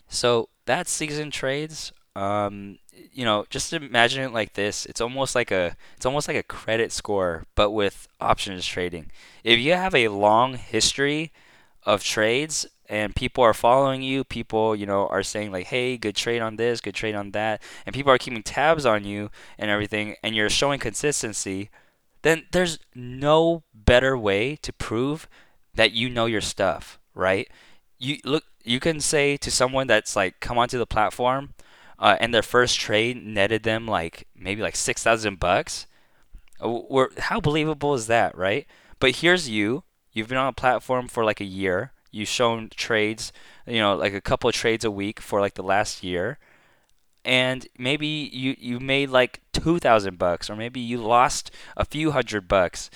So 0.08 0.48
that's 0.64 0.90
season 0.90 1.30
trades. 1.30 1.92
Um, 2.14 2.78
you 3.12 3.24
know, 3.24 3.46
just 3.50 3.72
imagine 3.72 4.22
it 4.22 4.32
like 4.32 4.54
this. 4.54 4.86
It's 4.86 5.00
almost 5.00 5.34
like 5.34 5.50
a 5.50 5.76
it's 5.96 6.06
almost 6.06 6.28
like 6.28 6.36
a 6.36 6.42
credit 6.42 6.92
score, 6.92 7.44
but 7.54 7.70
with 7.70 8.08
options 8.20 8.66
trading. 8.66 9.10
If 9.44 9.58
you 9.58 9.72
have 9.72 9.94
a 9.94 10.08
long 10.08 10.54
history 10.54 11.32
of 11.84 12.04
trades 12.04 12.66
and 12.92 13.16
people 13.16 13.42
are 13.42 13.54
following 13.54 14.02
you, 14.02 14.22
people, 14.22 14.76
you 14.76 14.84
know, 14.86 15.08
are 15.08 15.22
saying 15.22 15.50
like, 15.50 15.68
"Hey, 15.68 15.96
good 15.96 16.14
trade 16.14 16.42
on 16.42 16.56
this, 16.56 16.80
good 16.82 16.94
trade 16.94 17.14
on 17.14 17.30
that," 17.32 17.62
and 17.86 17.94
people 17.94 18.12
are 18.12 18.18
keeping 18.18 18.42
tabs 18.42 18.84
on 18.84 19.04
you 19.04 19.30
and 19.58 19.70
everything, 19.70 20.16
and 20.22 20.36
you're 20.36 20.50
showing 20.50 20.78
consistency, 20.78 21.70
then 22.22 22.44
there's 22.52 22.78
no 22.94 23.62
better 23.74 24.16
way 24.16 24.56
to 24.56 24.72
prove 24.72 25.26
that 25.74 25.92
you 25.92 26.08
know 26.10 26.26
your 26.26 26.42
stuff, 26.42 26.98
right? 27.14 27.48
You 27.98 28.18
look 28.24 28.44
you 28.64 28.78
can 28.78 29.00
say 29.00 29.36
to 29.38 29.50
someone 29.50 29.86
that's 29.86 30.14
like 30.14 30.40
come 30.40 30.58
onto 30.58 30.78
the 30.78 30.86
platform 30.86 31.54
uh, 31.98 32.16
and 32.20 32.34
their 32.34 32.42
first 32.42 32.78
trade 32.78 33.24
netted 33.24 33.62
them 33.62 33.86
like 33.86 34.26
maybe 34.36 34.62
like 34.62 34.76
six 34.76 35.02
thousand 35.02 35.40
bucks. 35.40 35.86
Uh, 36.60 37.06
how 37.18 37.40
believable 37.40 37.94
is 37.94 38.06
that, 38.06 38.36
right? 38.36 38.66
But 39.00 39.16
here's 39.16 39.48
you. 39.48 39.84
You've 40.12 40.28
been 40.28 40.38
on 40.38 40.48
a 40.48 40.52
platform 40.52 41.08
for 41.08 41.24
like 41.24 41.40
a 41.40 41.44
year. 41.44 41.92
You've 42.12 42.28
shown 42.28 42.68
trades, 42.76 43.32
you 43.66 43.78
know, 43.78 43.96
like 43.96 44.14
a 44.14 44.20
couple 44.20 44.48
of 44.48 44.54
trades 44.54 44.84
a 44.84 44.90
week 44.90 45.20
for 45.20 45.40
like 45.40 45.54
the 45.54 45.62
last 45.62 46.04
year, 46.04 46.38
and 47.24 47.66
maybe 47.78 48.06
you 48.06 48.54
you 48.58 48.78
made 48.78 49.10
like 49.10 49.40
two 49.52 49.78
thousand 49.80 50.18
bucks, 50.18 50.48
or 50.48 50.56
maybe 50.56 50.80
you 50.80 50.98
lost 50.98 51.50
a 51.76 51.84
few 51.84 52.12
hundred 52.12 52.46
bucks 52.46 52.90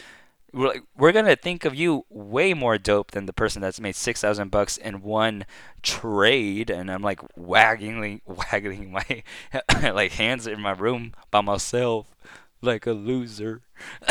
we're, 0.57 0.81
we're 0.97 1.13
gonna 1.13 1.37
think 1.37 1.65
of 1.65 1.75
you 1.75 2.07
way 2.09 2.55
more 2.55 2.79
dope 2.79 3.11
than 3.11 3.27
the 3.27 3.33
person 3.33 3.61
that's 3.61 3.81
made 3.81 3.95
six 3.95 4.21
thousand 4.21 4.51
bucks 4.51 4.77
in 4.77 5.03
one 5.03 5.45
trade, 5.83 6.71
and 6.71 6.91
I'm 6.91 7.03
like 7.03 7.21
wagging, 7.37 8.23
wagging 8.27 8.91
my 8.91 9.23
like 9.83 10.13
hands 10.13 10.47
in 10.47 10.61
my 10.61 10.73
room 10.73 11.13
by 11.31 11.43
myself 11.43 12.17
like 12.63 12.87
a 12.87 12.93
loser. 12.93 13.63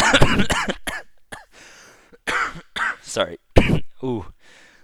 Sorry. 3.02 3.40
Ooh. 4.04 4.28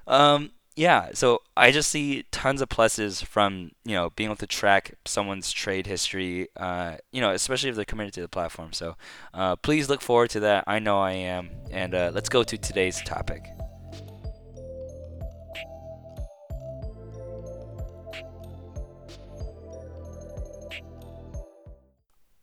Um 0.08 0.52
yeah, 0.76 1.10
so 1.14 1.42
I 1.58 1.72
just 1.72 1.92
see 1.92 2.24
tons 2.32 2.62
of 2.62 2.70
pluses 2.70 3.24
from 3.24 3.72
you 3.84 3.94
know 3.94 4.12
being 4.12 4.30
able 4.30 4.38
to 4.38 4.48
track 4.48 4.96
someone's 5.06 5.52
trade 5.52 5.86
history, 5.86 6.48
uh, 6.56 6.96
you 7.12 7.20
know, 7.22 7.32
especially 7.32 7.70
if 7.70 7.76
they're 7.76 7.86
committed 7.86 8.14
to 8.14 8.22
the 8.22 8.30
platform. 8.30 8.72
So 8.74 8.96
uh, 9.34 9.58
please 9.58 9.90
look 9.90 10.02
forward 10.02 10.30
to 10.32 10.40
that. 10.42 10.64
I 10.68 10.80
know 10.80 11.00
I 11.00 11.12
am, 11.12 11.50
and 11.72 11.94
uh, 11.94 12.12
let's 12.14 12.30
go 12.30 12.44
to 12.44 12.58
today's 12.58 13.02
topic. 13.02 13.46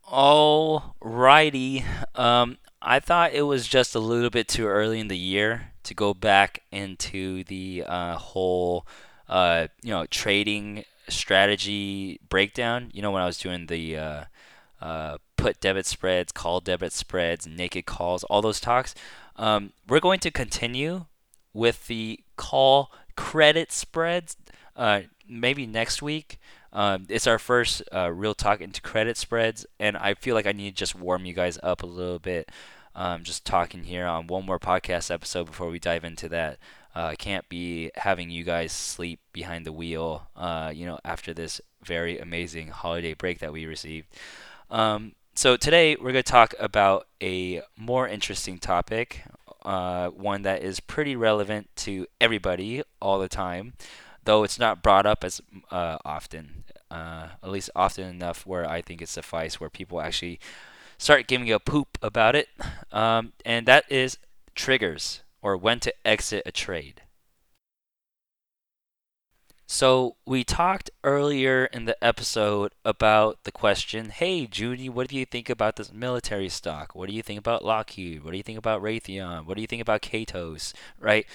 Alrighty, 0.07 1.85
um, 2.15 2.59
I 2.81 3.01
thought 3.01 3.33
it 3.35 3.43
was 3.43 3.67
just 3.69 3.95
a 3.95 3.99
little 3.99 4.31
bit 4.31 4.49
too 4.49 4.67
early 4.67 5.01
in 5.01 5.09
the 5.09 5.19
year 5.19 5.73
to 5.89 5.95
go 5.95 6.15
back 6.15 6.63
into 6.71 7.45
the 7.45 7.85
uh, 7.87 8.15
whole, 8.17 8.87
uh, 9.29 9.67
you 9.83 9.91
know, 9.91 10.07
trading 10.07 10.85
strategy 11.09 12.21
breakdown. 12.29 12.91
You 12.93 13.03
know, 13.03 13.11
when 13.11 13.23
I 13.23 13.27
was 13.27 13.39
doing 13.39 13.67
the 13.67 13.97
uh, 13.97 14.25
uh, 14.81 15.19
put 15.37 15.61
debit 15.61 15.87
spreads, 15.87 16.33
call 16.33 16.61
debit 16.61 16.93
spreads, 16.93 17.47
naked 17.47 17.87
calls, 17.87 18.25
all 18.25 18.43
those 18.43 18.61
talks. 18.61 18.95
Um, 19.37 19.73
we're 19.89 20.01
going 20.01 20.21
to 20.21 20.31
continue 20.31 21.07
with 21.53 21.87
the 21.87 22.21
call 22.37 22.93
credit 23.17 23.73
spreads. 23.73 24.37
Uh, 24.77 25.03
maybe 25.29 25.67
next 25.67 26.01
week. 26.03 26.39
Um, 26.73 27.07
it's 27.09 27.27
our 27.27 27.39
first 27.39 27.83
uh, 27.93 28.11
real 28.13 28.35
talk 28.35 28.61
into 28.61 28.81
credit 28.83 29.17
spreads, 29.17 29.67
and 29.81 29.97
I 29.97 30.15
feel 30.15 30.35
like 30.35 30.47
I 30.47 30.53
need 30.53 30.71
to 30.71 30.77
just 30.77 30.95
warm 30.95 31.25
you 31.25 31.33
guys 31.33 31.59
up 31.63 31.83
a 31.83 31.87
little 31.87 32.19
bit 32.19 32.51
um, 32.99 33.23
just 33.23 33.45
talking 33.45 33.85
here 33.85 34.07
on 34.07 34.27
one 34.27 34.45
more 34.45 34.59
podcast 34.59 35.09
episode 35.09 35.45
before 35.45 35.69
we 35.71 35.79
dive 35.79 36.03
into 36.03 36.29
that. 36.31 36.59
Uh, 36.97 37.15
can't 37.17 37.49
be 37.49 37.93
having 37.95 38.29
you 38.29 38.43
guys 38.43 38.73
sleep 38.73 39.21
behind 39.33 39.65
the 39.65 39.71
wheel, 39.71 40.27
uh, 40.35 40.73
you 40.75 40.85
know, 40.85 40.99
after 41.05 41.33
this 41.33 41.61
very 41.81 42.19
amazing 42.19 42.69
holiday 42.69 43.15
break 43.15 43.39
that 43.39 43.53
we 43.53 43.67
received. 43.67 44.09
Um, 44.69 45.13
so 45.37 45.57
today 45.57 45.95
we're 45.95 46.11
going 46.11 46.15
to 46.17 46.23
talk 46.25 46.55
about 46.59 47.07
a 47.23 47.63
more 47.77 48.09
interesting 48.09 48.59
topic, 48.59 49.23
uh, 49.63 50.09
one 50.09 50.43
that 50.43 50.65
is 50.65 50.81
pretty 50.81 51.15
relevant 51.15 51.69
to 51.77 52.05
everybody 52.21 52.83
all 53.01 53.21
the 53.21 53.29
time, 53.29 53.75
though 54.25 54.43
it's 54.43 54.59
not 54.59 54.83
brought 54.83 55.07
up 55.07 55.23
as 55.23 55.41
uh, 55.71 55.99
often, 56.05 56.65
uh, 56.91 57.29
at 57.45 57.51
least 57.51 57.71
often 57.77 58.09
enough 58.09 58.45
where 58.45 58.69
I 58.69 58.83
think 58.83 59.01
it's 59.01 59.13
suffice, 59.13 59.61
where 59.61 59.71
people 59.71 60.01
actually 60.01 60.41
start 60.99 61.27
giving 61.27 61.51
a 61.51 61.59
poop 61.59 61.97
about 62.03 62.37
it, 62.37 62.49
um, 62.93 63.33
and 63.45 63.67
that 63.67 63.85
is 63.91 64.19
triggers 64.55 65.23
or 65.41 65.57
when 65.57 65.81
to 65.81 65.95
exit 66.07 66.43
a 66.45 66.53
trade. 66.53 67.03
So, 69.71 70.17
we 70.25 70.45
talked 70.45 70.91
earlier 71.05 71.67
in 71.67 71.85
the 71.85 72.03
episode 72.03 72.73
about 72.87 73.45
the 73.45 73.53
question 73.53 74.09
Hey, 74.09 74.49
Junie, 74.51 74.89
what 74.89 75.09
do 75.09 75.17
you 75.17 75.27
think 75.27 75.51
about 75.51 75.77
this 75.77 75.93
military 75.93 76.49
stock? 76.49 76.95
What 76.95 77.07
do 77.11 77.15
you 77.15 77.23
think 77.23 77.39
about 77.39 77.63
Lockheed? 77.63 78.25
What 78.25 78.31
do 78.31 78.39
you 78.39 78.43
think 78.43 78.59
about 78.59 78.83
Raytheon? 78.83 79.45
What 79.45 79.57
do 79.57 79.61
you 79.61 79.67
think 79.67 79.83
about 79.83 80.01
Kratos? 80.01 80.73
Right? 80.99 81.27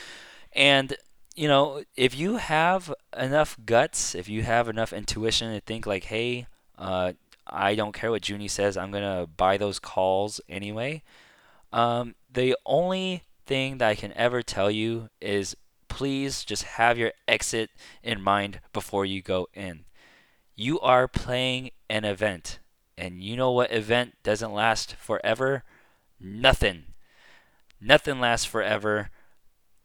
And, 0.51 0.97
you 1.35 1.47
know, 1.47 1.83
if 1.95 2.17
you 2.17 2.37
have 2.37 2.91
enough 3.15 3.55
guts, 3.65 4.15
if 4.15 4.27
you 4.27 4.41
have 4.41 4.67
enough 4.67 4.93
intuition 4.93 5.53
to 5.53 5.61
think, 5.61 5.85
like, 5.85 6.05
hey, 6.05 6.47
uh, 6.79 7.13
I 7.45 7.75
don't 7.75 7.93
care 7.93 8.11
what 8.11 8.27
Junie 8.27 8.47
says, 8.47 8.77
I'm 8.77 8.91
to 9.03 9.27
buy 9.37 9.57
those 9.57 9.79
calls 9.79 10.39
anyway. 10.47 11.03
Um, 11.71 12.15
the 12.31 12.55
only 12.65 13.23
thing 13.45 13.77
that 13.79 13.89
I 13.89 13.95
can 13.95 14.13
ever 14.13 14.41
tell 14.41 14.71
you 14.71 15.09
is 15.19 15.55
please 15.89 16.43
just 16.43 16.63
have 16.63 16.97
your 16.97 17.11
exit 17.27 17.69
in 18.01 18.21
mind 18.21 18.59
before 18.71 19.05
you 19.05 19.21
go 19.21 19.47
in. 19.53 19.85
You 20.55 20.79
are 20.79 21.07
playing 21.07 21.71
an 21.89 22.05
event, 22.05 22.59
and 22.97 23.21
you 23.21 23.35
know 23.35 23.51
what 23.51 23.71
event 23.71 24.15
doesn't 24.23 24.53
last 24.53 24.95
forever? 24.95 25.63
Nothing. 26.19 26.85
Nothing 27.81 28.19
lasts 28.19 28.45
forever. 28.45 29.09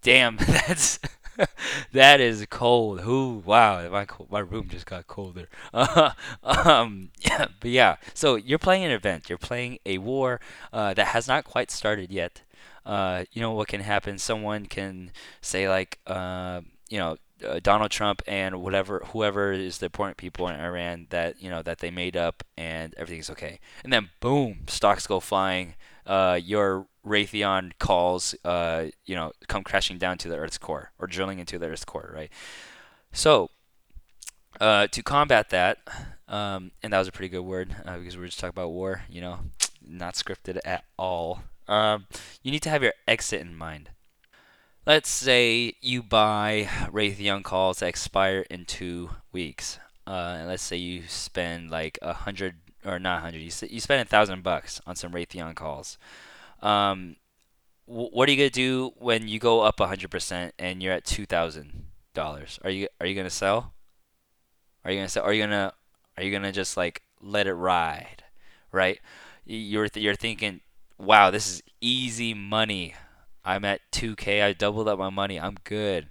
Damn, 0.03 0.37
that's 0.47 0.99
that 1.93 2.21
is 2.21 2.45
cold. 2.51 3.01
Who? 3.01 3.43
Wow, 3.45 3.89
my 3.91 4.07
my 4.31 4.41
room 4.41 4.69
just 4.69 4.87
got 4.87 5.07
colder. 5.07 5.49
Uh, 5.73 6.11
um, 6.43 7.11
yeah, 7.21 7.47
but 7.61 7.71
yeah. 7.71 7.97
So 8.15 8.37
you're 8.37 8.59
playing 8.59 8.85
an 8.85 8.91
event. 8.91 9.29
You're 9.29 9.39
playing 9.39 9.79
a 9.87 9.99
war 9.99 10.41
uh, 10.73 10.95
that 10.95 11.09
has 11.09 11.29
not 11.29 11.45
quite 11.45 11.71
started 11.71 12.11
yet. 12.11 12.43
Uh, 12.85 13.25
you 13.33 13.41
know 13.41 13.53
what 13.53 13.69
can 13.69 13.81
happen? 13.81 14.19
Someone 14.19 14.67
can 14.67 15.13
say 15.41 15.69
like, 15.69 15.99
uh, 16.07 16.63
you 16.89 16.99
know, 16.99 17.17
uh, 17.47 17.61
Donald 17.63 17.91
Trump 17.91 18.23
and 18.27 18.61
whatever 18.63 19.03
whoever 19.13 19.53
is 19.53 19.79
the 19.79 19.87
important 19.87 20.17
people 20.17 20.49
in 20.49 20.59
Iran 20.59 21.07
that 21.11 21.41
you 21.41 21.51
know 21.51 21.63
that 21.63 21.79
they 21.79 21.91
made 21.91 22.17
up 22.17 22.43
and 22.57 22.95
everything's 22.97 23.31
okay. 23.31 23.61
And 23.85 23.93
then 23.93 24.11
boom, 24.21 24.61
stocks 24.69 25.07
go 25.07 25.21
flying. 25.21 25.75
Uh, 26.09 26.41
your 26.43 26.87
Raytheon 27.07 27.73
calls, 27.79 28.35
uh, 28.45 28.87
you 29.05 29.15
know, 29.15 29.33
come 29.47 29.63
crashing 29.63 29.99
down 29.99 30.19
to 30.19 30.29
the 30.29 30.37
Earth's 30.37 30.59
core 30.59 30.91
or 30.99 31.07
drilling 31.07 31.39
into 31.39 31.59
the 31.59 31.67
Earth's 31.67 31.85
core, 31.85 32.11
right? 32.15 32.31
So, 33.13 33.51
uh, 34.61 34.89
to 34.89 35.03
combat 35.03 35.51
that, 35.51 35.79
um, 36.27 36.73
and 36.83 36.93
that 36.93 36.99
was 36.99 37.09
a 37.09 37.13
pretty 37.13 37.29
good 37.29 37.43
word 37.43 37.77
uh, 37.85 37.99
because 37.99 38.17
we 38.17 38.23
were 38.23 38.27
just 38.27 38.41
talking 38.41 38.51
about 38.51 38.71
war, 38.71 39.03
you 39.09 39.21
know, 39.21 39.39
not 39.87 40.15
scripted 40.15 40.59
at 40.65 40.85
all. 40.99 41.43
Um, 41.69 42.07
you 42.43 42.51
need 42.51 42.63
to 42.63 42.71
have 42.71 42.83
your 42.83 42.95
exit 43.07 43.41
in 43.41 43.55
mind. 43.55 43.91
Let's 44.87 45.11
say 45.11 45.75
you 45.83 46.03
buy 46.03 46.67
Raytheon 46.91 47.45
calls 47.45 47.81
that 47.81 47.89
expire 47.89 48.47
in 48.49 48.65
two 48.65 49.11
weeks. 49.33 49.79
Uh, 50.07 50.37
and 50.39 50.49
let's 50.49 50.63
say 50.63 50.79
you 50.79 51.03
spend 51.07 51.71
like 51.71 51.99
a 52.01 52.15
hundred 52.15 52.57
or 52.85 52.99
not 52.99 53.21
hundred. 53.21 53.39
You, 53.39 53.51
you 53.69 53.81
spend 53.81 54.03
a 54.03 54.05
thousand 54.05 54.43
bucks 54.43 54.81
on 54.87 54.97
some 54.97 55.13
Raytheon 55.13 55.55
calls. 55.55 55.99
Um, 56.63 57.17
what 57.87 58.29
are 58.29 58.33
you 58.33 58.39
gonna 58.39 58.51
do 58.51 58.93
when 58.99 59.29
you 59.29 59.39
go 59.39 59.63
up 59.63 59.81
hundred 59.81 60.11
percent 60.11 60.55
and 60.59 60.83
you're 60.83 60.93
at 60.93 61.05
two 61.05 61.27
thousand 61.27 61.87
dollars? 62.15 62.59
Are 62.63 62.71
you 62.71 62.89
are 63.01 63.07
you 63.07 63.15
gonna 63.15 63.31
sell? 63.31 63.73
Are 64.85 64.91
you 64.91 64.99
gonna 64.99 65.09
sell? 65.09 65.25
Are 65.25 65.33
you 65.33 65.43
gonna 65.43 65.73
are 66.17 66.23
you 66.23 66.31
gonna 66.31 66.53
just 66.53 66.77
like 66.77 67.03
let 67.21 67.47
it 67.47 67.55
ride, 67.55 68.25
right? 68.73 69.01
You're 69.47 69.89
th- 69.89 70.05
you're 70.05 70.15
thinking, 70.15 70.61
wow, 70.99 71.31
this 71.31 71.49
is 71.49 71.63
easy 71.81 72.35
money. 72.35 72.95
I'm 73.45 73.65
at 73.65 73.81
2K. 73.93 74.43
I 74.43 74.53
doubled 74.53 74.89
up 74.89 74.99
my 74.99 75.11
money. 75.11 75.41
I'm 75.41 75.57
good. 75.65 76.09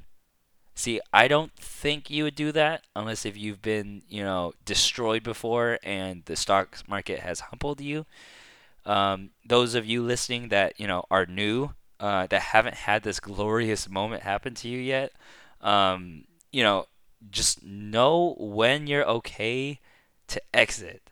See, 0.77 1.01
I 1.11 1.27
don't 1.27 1.51
think 1.55 2.11
you 2.11 2.23
would 2.25 2.35
do 2.35 2.51
that 2.51 2.83
unless 2.95 3.25
if 3.25 3.35
you've 3.35 3.63
been, 3.63 4.03
you 4.07 4.23
know, 4.23 4.53
destroyed 4.63 5.23
before 5.23 5.79
and 5.81 6.23
the 6.25 6.35
stock 6.35 6.77
market 6.87 7.21
has 7.21 7.39
humbled 7.39 7.81
you. 7.81 8.05
Um, 8.85 9.31
those 9.43 9.73
of 9.73 9.87
you 9.87 10.03
listening 10.03 10.49
that 10.49 10.79
you 10.79 10.85
know 10.85 11.03
are 11.09 11.25
new, 11.25 11.71
uh, 11.99 12.27
that 12.27 12.53
haven't 12.53 12.75
had 12.75 13.01
this 13.01 13.19
glorious 13.19 13.89
moment 13.89 14.21
happen 14.21 14.53
to 14.53 14.67
you 14.67 14.77
yet, 14.77 15.13
um, 15.61 16.25
you 16.51 16.61
know, 16.61 16.85
just 17.31 17.63
know 17.63 18.35
when 18.37 18.85
you're 18.85 19.09
okay 19.09 19.79
to 20.27 20.39
exit. 20.53 21.09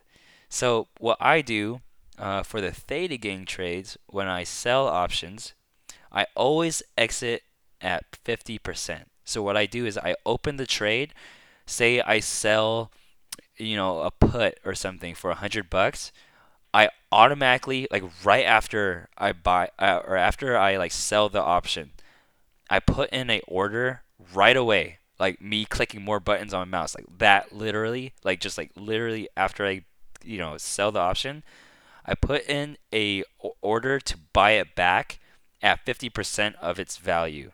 So 0.48 0.86
what 1.00 1.18
I 1.20 1.40
do 1.42 1.80
uh, 2.20 2.44
for 2.44 2.60
the 2.60 2.70
theta 2.70 3.16
gang 3.16 3.44
trades, 3.44 3.98
when 4.06 4.28
I 4.28 4.44
sell 4.44 4.86
options, 4.86 5.54
I 6.12 6.26
always 6.36 6.84
exit 6.96 7.42
at 7.80 8.04
50%. 8.24 9.06
So 9.26 9.42
what 9.42 9.58
I 9.58 9.66
do 9.66 9.86
is 9.86 9.98
I 9.98 10.16
open 10.26 10.56
the 10.56 10.66
trade, 10.66 11.14
say 11.66 12.00
I 12.00 12.20
sell, 12.20 12.92
you 13.58 13.76
know, 13.76 14.00
a 14.00 14.10
put 14.10 14.58
or 14.64 14.74
something 14.74 15.14
for 15.14 15.30
a 15.30 15.34
100 15.34 15.70
bucks. 15.70 16.12
I 16.74 16.90
automatically 17.12 17.88
like 17.90 18.04
right 18.24 18.44
after 18.44 19.08
I 19.18 19.32
buy 19.32 19.70
uh, 19.78 20.02
or 20.06 20.16
after 20.16 20.56
I 20.58 20.76
like 20.76 20.92
sell 20.92 21.28
the 21.28 21.42
option, 21.42 21.92
I 22.70 22.80
put 22.80 23.10
in 23.10 23.30
a 23.30 23.40
order 23.48 24.02
right 24.34 24.56
away. 24.56 24.98
Like 25.18 25.40
me 25.40 25.64
clicking 25.64 26.02
more 26.02 26.20
buttons 26.20 26.52
on 26.52 26.68
my 26.68 26.78
mouse, 26.78 26.94
like 26.94 27.06
that 27.18 27.52
literally, 27.52 28.12
like 28.22 28.40
just 28.40 28.58
like 28.58 28.70
literally 28.76 29.28
after 29.36 29.66
I, 29.66 29.84
you 30.24 30.36
know, 30.38 30.58
sell 30.58 30.92
the 30.92 31.00
option, 31.00 31.42
I 32.06 32.14
put 32.14 32.48
in 32.48 32.78
a 32.92 33.24
order 33.62 34.00
to 34.00 34.18
buy 34.34 34.52
it 34.52 34.74
back 34.74 35.18
at 35.62 35.84
50% 35.86 36.56
of 36.56 36.78
its 36.78 36.98
value. 36.98 37.52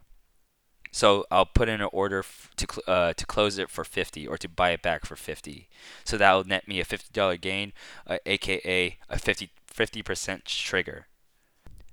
So 0.93 1.27
I'll 1.31 1.47
put 1.47 1.69
in 1.71 1.81
an 1.81 1.89
order 1.91 2.21
f- 2.21 2.51
to 2.57 2.67
cl- 2.71 2.85
uh, 2.87 3.13
to 3.15 3.27
close 3.27 3.59
it 3.59 3.71
for 3.71 3.83
50 3.83 4.27
or 4.29 4.37
to 4.39 4.49
buy 4.49 4.71
it 4.71 4.83
back 4.83 5.07
for 5.07 5.17
50. 5.17 5.69
So 6.05 6.19
that 6.19 6.33
will 6.33 6.45
net 6.45 6.69
me 6.69 6.81
a 6.81 6.85
$50 6.85 7.37
gain, 7.39 7.73
uh, 8.07 8.19
aka 8.27 8.99
a 9.09 9.19
50 9.19 9.51
50% 9.67 10.45
trigger. 10.45 11.07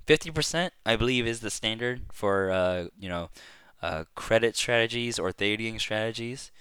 50% 0.05 0.73
I 0.85 0.95
believe 0.97 1.25
is 1.25 1.39
the 1.39 1.49
standard 1.49 2.01
for 2.11 2.51
uh, 2.51 2.85
you 2.99 3.07
know 3.09 3.29
uh, 3.81 4.03
credit 4.15 4.57
strategies 4.57 5.17
or 5.17 5.31
trading 5.31 5.79
strategies. 5.79 6.51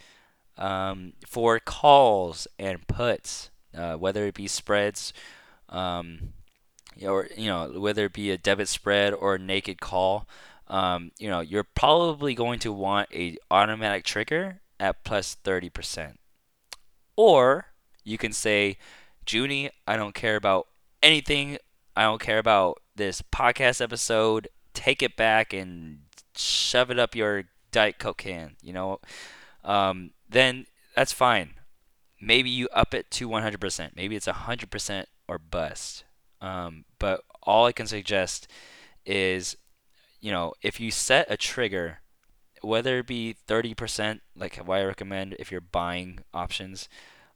Um, 0.57 1.13
for 1.25 1.61
calls 1.61 2.49
and 2.59 2.87
puts, 2.89 3.51
uh, 3.77 3.95
whether 3.95 4.27
it 4.27 4.35
be 4.35 4.49
spreads, 4.49 5.13
um, 5.69 6.33
or 7.03 7.29
you 7.37 7.47
know 7.47 7.69
whether 7.81 8.07
it 8.07 8.13
be 8.13 8.31
a 8.31 8.39
debit 8.39 8.69
spread 8.69 9.15
or 9.15 9.37
a 9.37 9.39
naked 9.39 9.81
call 9.81 10.27
um, 10.69 11.13
you 11.19 11.29
know, 11.29 11.41
you're 11.41 11.65
probably 11.65 12.35
going 12.35 12.59
to 12.61 12.73
want 12.73 13.09
a 13.13 13.37
automatic 13.51 14.05
trigger 14.05 14.61
at 14.79 15.05
plus 15.05 15.37
30%. 15.45 16.17
Or 17.17 17.67
you 18.05 18.19
can 18.19 18.33
say, 18.33 18.79
Junie, 19.27 19.71
I 19.87 19.97
don't 19.97 20.15
care 20.15 20.37
about 20.37 20.69
anything. 21.03 21.59
I 21.97 22.03
don't 22.03 22.21
care 22.21 22.39
about 22.39 22.81
this 22.95 23.23
podcast 23.23 23.81
episode. 23.81 24.49
Take 24.75 25.03
it 25.03 25.17
back 25.17 25.53
and 25.53 26.01
shove 26.37 26.91
it 26.91 26.99
up 26.99 27.17
your 27.17 27.45
Diet 27.73 27.99
Coke 27.99 28.19
can, 28.19 28.57
you 28.63 28.73
know. 28.73 29.01
Um, 29.65 30.13
then 30.29 30.67
that's 30.95 31.13
fine. 31.13 31.55
Maybe 32.21 32.51
you 32.51 32.69
up 32.73 32.95
it 32.95 33.11
to 33.13 33.29
100%. 33.29 33.91
Maybe 33.97 34.17
it's 34.17 34.27
100% 34.27 35.05
or 35.27 35.39
bust. 35.39 36.05
Um, 36.41 36.85
but 36.99 37.23
all 37.43 37.67
I 37.67 37.73
can 37.73 37.87
suggest 37.87 38.49
is 39.05 39.57
you 40.21 40.33
know, 40.33 40.53
if 40.63 40.81
you 40.81 40.91
set 40.91 41.31
a 41.31 41.37
trigger, 41.37 42.01
whether 42.63 42.99
it 42.99 43.07
be 43.07 43.37
30%, 43.47 44.21
like 44.37 44.57
what 44.57 44.79
I 44.79 44.85
recommend 44.85 45.37
if 45.39 45.51
you're 45.51 45.61
buying 45.61 46.21
options, 46.35 46.89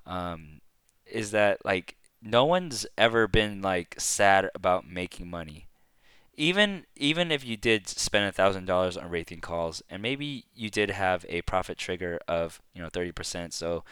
um, 0.06 0.60
is 1.06 1.30
that 1.30 1.64
like 1.64 1.96
no 2.20 2.44
one's 2.44 2.86
ever 2.96 3.26
been 3.28 3.62
like 3.62 3.94
sad 3.98 4.50
about 4.54 4.88
making 4.88 5.30
money. 5.30 5.66
Even 6.34 6.86
even 6.96 7.30
if 7.30 7.44
you 7.44 7.56
did 7.56 7.88
spend 7.88 8.24
a 8.24 8.32
thousand 8.32 8.64
dollars 8.64 8.96
on 8.96 9.10
Raytheon 9.10 9.42
calls, 9.42 9.82
and 9.90 10.00
maybe 10.00 10.46
you 10.54 10.70
did 10.70 10.90
have 10.90 11.26
a 11.28 11.42
profit 11.42 11.76
trigger 11.76 12.18
of 12.26 12.60
you 12.74 12.80
know 12.82 12.88
30%, 12.88 13.52
so 13.52 13.84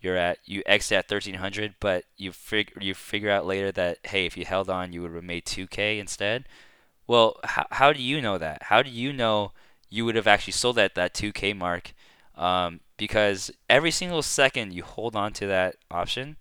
you're 0.00 0.16
at 0.16 0.38
you 0.44 0.62
exit 0.64 0.98
at 0.98 1.10
1300, 1.10 1.74
but 1.80 2.04
you 2.16 2.30
fig 2.30 2.72
you 2.80 2.94
figure 2.94 3.30
out 3.30 3.46
later 3.46 3.72
that 3.72 3.98
hey, 4.04 4.26
if 4.26 4.36
you 4.36 4.44
held 4.44 4.70
on, 4.70 4.92
you 4.92 5.02
would 5.02 5.12
have 5.12 5.24
made 5.24 5.44
2k 5.44 5.98
instead 5.98 6.44
well, 7.08 7.40
how, 7.42 7.66
how 7.70 7.92
do 7.92 8.00
you 8.00 8.20
know 8.20 8.38
that? 8.38 8.64
How 8.64 8.82
do 8.82 8.90
you 8.90 9.12
know 9.12 9.52
you 9.88 10.04
would 10.04 10.14
have 10.14 10.26
actually 10.26 10.52
sold 10.52 10.78
at 10.78 10.94
that 10.94 11.14
2K 11.14 11.56
mark 11.56 11.94
um, 12.36 12.80
because 12.98 13.50
every 13.68 13.90
single 13.90 14.22
second 14.22 14.72
you 14.72 14.84
hold 14.84 15.16
on 15.16 15.32
to 15.32 15.46
that 15.46 15.76
option, 15.90 16.36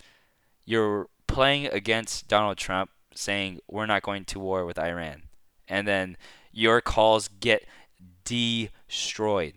you're 0.66 1.08
playing 1.26 1.68
against 1.68 2.28
Donald 2.28 2.58
Trump 2.58 2.92
saying 3.16 3.60
we're 3.68 3.86
not 3.86 4.04
going 4.04 4.26
to 4.26 4.40
war 4.40 4.66
with 4.66 4.78
Iran, 4.78 5.24
and 5.68 5.88
then 5.88 6.18
your 6.52 6.82
calls 6.82 7.30
get 7.30 7.66
destroyed. 8.26 9.54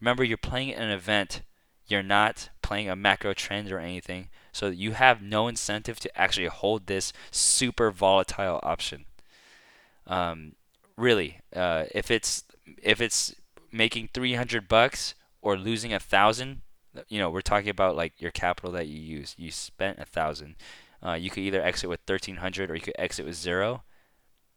Remember, 0.00 0.22
you're 0.22 0.36
playing 0.36 0.74
an 0.74 0.90
event. 0.90 1.42
You're 1.86 2.02
not 2.02 2.50
playing 2.60 2.88
a 2.88 2.96
macro 2.96 3.34
trend 3.34 3.72
or 3.72 3.78
anything. 3.78 4.28
So 4.52 4.68
you 4.68 4.92
have 4.92 5.22
no 5.22 5.48
incentive 5.48 5.98
to 6.00 6.20
actually 6.20 6.46
hold 6.46 6.86
this 6.86 7.12
super 7.30 7.90
volatile 7.90 8.60
option. 8.62 9.06
Um, 10.12 10.52
really, 10.98 11.40
uh, 11.56 11.86
if 11.92 12.10
it's 12.10 12.44
if 12.82 13.00
it's 13.00 13.34
making 13.72 14.10
300 14.12 14.68
bucks 14.68 15.14
or 15.40 15.56
losing 15.56 15.94
a 15.94 15.98
thousand, 15.98 16.60
you 17.08 17.18
know, 17.18 17.30
we're 17.30 17.40
talking 17.40 17.70
about 17.70 17.96
like 17.96 18.20
your 18.20 18.30
capital 18.30 18.70
that 18.72 18.88
you 18.88 19.00
use. 19.00 19.34
You 19.38 19.50
spent 19.50 19.98
a 19.98 20.04
thousand. 20.04 20.56
Uh, 21.04 21.14
you 21.14 21.30
could 21.30 21.42
either 21.42 21.62
exit 21.62 21.88
with 21.88 22.00
1300 22.06 22.70
or 22.70 22.74
you 22.74 22.82
could 22.82 22.94
exit 22.98 23.24
with 23.24 23.34
zero. 23.36 23.84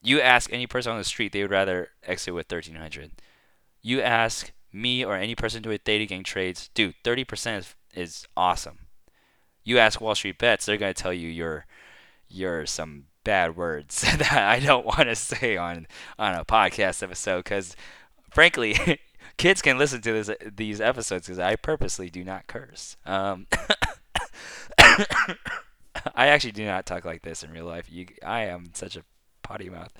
You 0.03 0.19
ask 0.19 0.51
any 0.51 0.67
person 0.67 0.91
on 0.91 0.97
the 0.97 1.05
street, 1.05 1.31
they 1.31 1.41
would 1.41 1.51
rather 1.51 1.89
exit 2.03 2.33
with 2.35 2.51
1300. 2.51 3.11
You 3.81 4.01
ask 4.01 4.51
me 4.73 5.05
or 5.05 5.15
any 5.15 5.35
person 5.35 5.63
doing 5.63 5.79
theta 5.83 6.05
gang 6.05 6.23
trades, 6.23 6.69
dude, 6.73 6.95
30% 7.03 7.57
is, 7.57 7.75
is 7.95 8.27
awesome. 8.35 8.79
You 9.63 9.79
ask 9.79 10.01
Wall 10.01 10.13
Street 10.13 10.37
Bets, 10.37 10.65
they're 10.65 10.77
gonna 10.77 10.93
tell 10.93 11.13
you 11.13 11.29
you're 11.29 11.65
you're 12.27 12.65
some 12.65 13.05
bad 13.25 13.57
words 13.57 14.01
that 14.17 14.31
I 14.31 14.59
don't 14.61 14.85
want 14.85 15.09
to 15.09 15.15
say 15.15 15.57
on 15.57 15.87
on 16.17 16.33
a 16.33 16.45
podcast 16.45 17.03
episode 17.03 17.39
because, 17.39 17.75
frankly, 18.31 19.01
kids 19.37 19.61
can 19.61 19.77
listen 19.77 19.99
to 20.01 20.13
this 20.13 20.31
these 20.55 20.79
episodes 20.79 21.27
because 21.27 21.39
I 21.39 21.57
purposely 21.57 22.09
do 22.09 22.23
not 22.23 22.47
curse. 22.47 22.95
Um, 23.05 23.47
I 26.15 26.27
actually 26.27 26.53
do 26.53 26.65
not 26.65 26.85
talk 26.85 27.03
like 27.03 27.23
this 27.23 27.43
in 27.43 27.51
real 27.51 27.65
life. 27.65 27.91
You, 27.91 28.07
I 28.25 28.45
am 28.45 28.71
such 28.73 28.95
a 28.95 29.03
potty 29.43 29.69
mouth. 29.69 29.91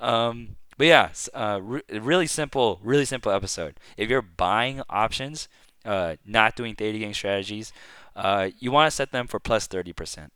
Um, 0.00 0.56
but 0.76 0.86
yeah, 0.86 1.10
uh, 1.34 1.60
re- 1.62 1.82
really 1.92 2.26
simple, 2.26 2.80
really 2.82 3.04
simple 3.04 3.30
episode. 3.30 3.78
If 3.96 4.08
you're 4.08 4.22
buying 4.22 4.82
options, 4.88 5.48
uh, 5.84 6.16
not 6.24 6.56
doing 6.56 6.74
theta 6.74 6.98
gang 6.98 7.12
strategies, 7.14 7.72
uh, 8.16 8.50
you 8.58 8.70
want 8.70 8.86
to 8.86 8.90
set 8.90 9.12
them 9.12 9.26
for 9.26 9.38
plus 9.38 9.68
30%. 9.68 10.30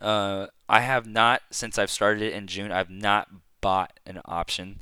Uh, 0.00 0.46
I 0.68 0.80
have 0.80 1.06
not, 1.06 1.42
since 1.50 1.78
I've 1.78 1.90
started 1.90 2.22
it 2.22 2.32
in 2.32 2.46
June, 2.46 2.70
I've 2.72 2.90
not 2.90 3.28
bought 3.60 3.98
an 4.06 4.20
option. 4.24 4.80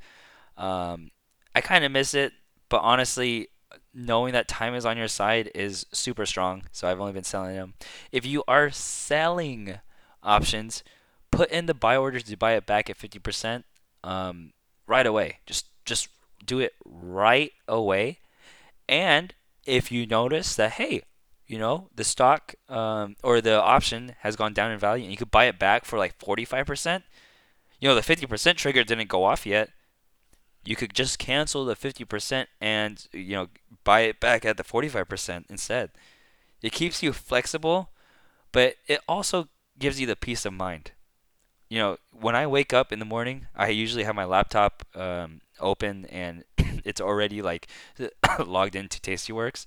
Um, 0.56 1.10
I 1.54 1.60
kind 1.60 1.84
of 1.84 1.92
miss 1.92 2.14
it, 2.14 2.32
but 2.68 2.78
honestly, 2.78 3.48
knowing 3.94 4.32
that 4.32 4.48
time 4.48 4.74
is 4.74 4.84
on 4.84 4.96
your 4.96 5.08
side 5.08 5.50
is 5.54 5.86
super 5.92 6.26
strong. 6.26 6.64
So 6.72 6.88
I've 6.88 7.00
only 7.00 7.12
been 7.12 7.24
selling 7.24 7.56
them. 7.56 7.74
If 8.12 8.26
you 8.26 8.44
are 8.46 8.70
selling 8.70 9.78
options, 10.22 10.82
put 11.30 11.50
in 11.50 11.66
the 11.66 11.74
buy 11.74 11.96
orders 11.96 12.24
to 12.24 12.36
buy 12.36 12.52
it 12.52 12.66
back 12.66 12.90
at 12.90 12.98
50% 12.98 13.64
um, 14.04 14.52
right 14.86 15.06
away. 15.06 15.38
Just 15.46 15.66
just 15.84 16.08
do 16.44 16.58
it 16.58 16.74
right 16.84 17.52
away. 17.68 18.18
And 18.88 19.34
if 19.64 19.90
you 19.90 20.06
notice 20.06 20.54
that, 20.56 20.72
hey, 20.72 21.02
you 21.46 21.58
know, 21.58 21.88
the 21.94 22.04
stock 22.04 22.54
um, 22.68 23.16
or 23.22 23.40
the 23.40 23.60
option 23.60 24.16
has 24.20 24.36
gone 24.36 24.52
down 24.52 24.72
in 24.72 24.78
value 24.78 25.04
and 25.04 25.12
you 25.12 25.16
could 25.16 25.30
buy 25.30 25.44
it 25.44 25.58
back 25.58 25.84
for 25.84 25.98
like 25.98 26.18
45%, 26.18 27.02
you 27.80 27.88
know, 27.88 27.94
the 27.94 28.00
50% 28.00 28.56
trigger 28.56 28.84
didn't 28.84 29.08
go 29.08 29.24
off 29.24 29.46
yet. 29.46 29.70
You 30.64 30.74
could 30.74 30.94
just 30.94 31.18
cancel 31.18 31.64
the 31.64 31.76
50% 31.76 32.46
and, 32.60 33.06
you 33.12 33.36
know, 33.36 33.48
buy 33.84 34.00
it 34.00 34.18
back 34.18 34.44
at 34.44 34.56
the 34.56 34.64
45% 34.64 35.44
instead. 35.48 35.90
It 36.62 36.72
keeps 36.72 37.02
you 37.02 37.12
flexible, 37.12 37.90
but 38.50 38.74
it 38.88 39.00
also 39.08 39.48
gives 39.78 40.00
you 40.00 40.06
the 40.06 40.16
peace 40.16 40.44
of 40.44 40.52
mind. 40.52 40.90
You 41.68 41.78
know, 41.78 41.98
when 42.12 42.34
I 42.34 42.46
wake 42.48 42.72
up 42.72 42.92
in 42.92 42.98
the 42.98 43.04
morning, 43.04 43.46
I 43.54 43.68
usually 43.68 44.04
have 44.04 44.14
my 44.16 44.24
laptop 44.24 44.84
um, 44.96 45.42
open 45.60 46.06
and 46.06 46.42
it's 46.84 47.00
already 47.00 47.42
like 47.42 47.68
logged 48.44 48.74
into 48.74 49.00
Tastyworks 49.00 49.66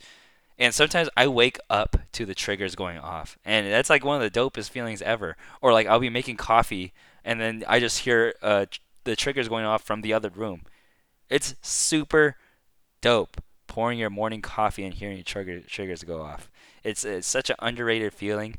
and 0.59 0.73
sometimes 0.73 1.09
I 1.15 1.27
wake 1.27 1.57
up 1.69 1.95
to 2.11 2.25
the 2.25 2.35
triggers 2.35 2.75
going 2.75 2.97
off. 2.97 3.37
And 3.45 3.71
that's 3.71 3.89
like 3.89 4.03
one 4.03 4.21
of 4.21 4.31
the 4.31 4.39
dopest 4.39 4.69
feelings 4.69 5.01
ever. 5.01 5.37
Or 5.61 5.71
like 5.71 5.87
I'll 5.87 5.99
be 5.99 6.09
making 6.09 6.35
coffee 6.35 6.93
and 7.23 7.39
then 7.39 7.63
I 7.67 7.79
just 7.79 7.99
hear 7.99 8.33
uh, 8.41 8.65
the 9.05 9.15
triggers 9.15 9.47
going 9.47 9.65
off 9.65 9.83
from 9.83 10.01
the 10.01 10.13
other 10.13 10.29
room. 10.29 10.63
It's 11.29 11.55
super 11.61 12.35
dope 13.01 13.41
pouring 13.67 13.99
your 13.99 14.09
morning 14.09 14.41
coffee 14.41 14.83
and 14.83 14.93
hearing 14.93 15.17
your 15.17 15.23
trigger, 15.23 15.61
triggers 15.61 16.03
go 16.03 16.21
off. 16.21 16.51
It's, 16.83 17.05
it's 17.05 17.27
such 17.27 17.49
an 17.49 17.55
underrated 17.59 18.13
feeling. 18.13 18.57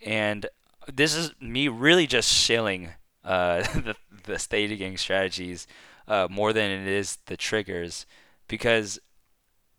And 0.00 0.46
this 0.92 1.14
is 1.14 1.32
me 1.40 1.66
really 1.66 2.06
just 2.06 2.32
shilling 2.32 2.90
uh, 3.24 3.62
the, 3.74 3.96
the 4.24 4.38
theta 4.38 4.76
gang 4.76 4.96
strategies 4.96 5.66
uh, 6.06 6.28
more 6.30 6.52
than 6.52 6.70
it 6.70 6.86
is 6.86 7.18
the 7.26 7.36
triggers 7.36 8.06
because 8.46 9.00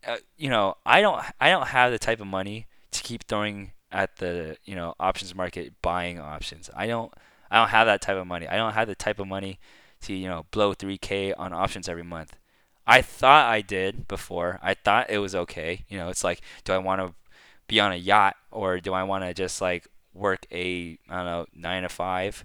uh, 0.06 0.16
you 0.36 0.48
know, 0.48 0.76
I 0.84 1.00
don't 1.00 1.22
I 1.40 1.50
don't 1.50 1.68
have 1.68 1.92
the 1.92 1.98
type 1.98 2.20
of 2.20 2.26
money 2.26 2.66
to 2.90 3.02
keep 3.02 3.24
throwing 3.24 3.72
at 3.90 4.16
the 4.16 4.56
you 4.64 4.74
know 4.74 4.94
options 4.98 5.34
market 5.34 5.72
buying 5.82 6.18
options. 6.18 6.70
I 6.74 6.86
don't 6.86 7.12
I 7.50 7.58
don't 7.58 7.68
have 7.68 7.86
that 7.86 8.02
type 8.02 8.16
of 8.16 8.26
money. 8.26 8.46
I 8.46 8.56
don't 8.56 8.74
have 8.74 8.88
the 8.88 8.94
type 8.94 9.18
of 9.18 9.26
money 9.26 9.58
to 10.02 10.14
you 10.14 10.28
know 10.28 10.46
blow 10.50 10.74
3k 10.74 11.34
on 11.38 11.52
options 11.52 11.88
every 11.88 12.02
month. 12.02 12.36
I 12.86 13.00
thought 13.00 13.46
I 13.46 13.62
did 13.62 14.06
before. 14.08 14.58
I 14.62 14.74
thought 14.74 15.10
it 15.10 15.18
was 15.18 15.34
okay. 15.34 15.84
You 15.88 15.98
know, 15.98 16.08
it's 16.08 16.24
like 16.24 16.40
do 16.64 16.72
I 16.72 16.78
want 16.78 17.00
to 17.00 17.14
be 17.66 17.80
on 17.80 17.92
a 17.92 17.96
yacht 17.96 18.36
or 18.50 18.80
do 18.80 18.92
I 18.92 19.04
want 19.04 19.24
to 19.24 19.32
just 19.32 19.60
like 19.60 19.86
work 20.12 20.46
a 20.52 20.98
I 21.08 21.16
don't 21.16 21.26
know 21.26 21.46
9 21.54 21.82
to 21.82 21.88
5? 21.88 22.44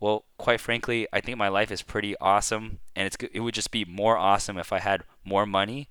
Well, 0.00 0.24
quite 0.38 0.60
frankly, 0.60 1.06
I 1.12 1.20
think 1.20 1.36
my 1.38 1.48
life 1.48 1.70
is 1.70 1.82
pretty 1.82 2.16
awesome 2.20 2.80
and 2.96 3.06
it's 3.06 3.16
it 3.32 3.40
would 3.40 3.54
just 3.54 3.70
be 3.70 3.84
more 3.84 4.16
awesome 4.16 4.58
if 4.58 4.72
I 4.72 4.80
had 4.80 5.04
more 5.24 5.46
money 5.46 5.88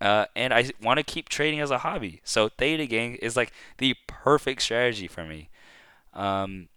uh, 0.00 0.26
and 0.34 0.52
I 0.52 0.70
want 0.82 0.98
to 0.98 1.04
keep 1.04 1.28
trading 1.28 1.60
as 1.60 1.70
a 1.70 1.78
hobby. 1.78 2.20
So 2.24 2.48
Theta 2.48 2.86
Gang 2.86 3.14
is 3.16 3.36
like 3.36 3.52
the 3.78 3.94
perfect 4.06 4.62
strategy 4.62 5.06
for 5.06 5.24
me. 5.24 5.48
Um, 6.12 6.68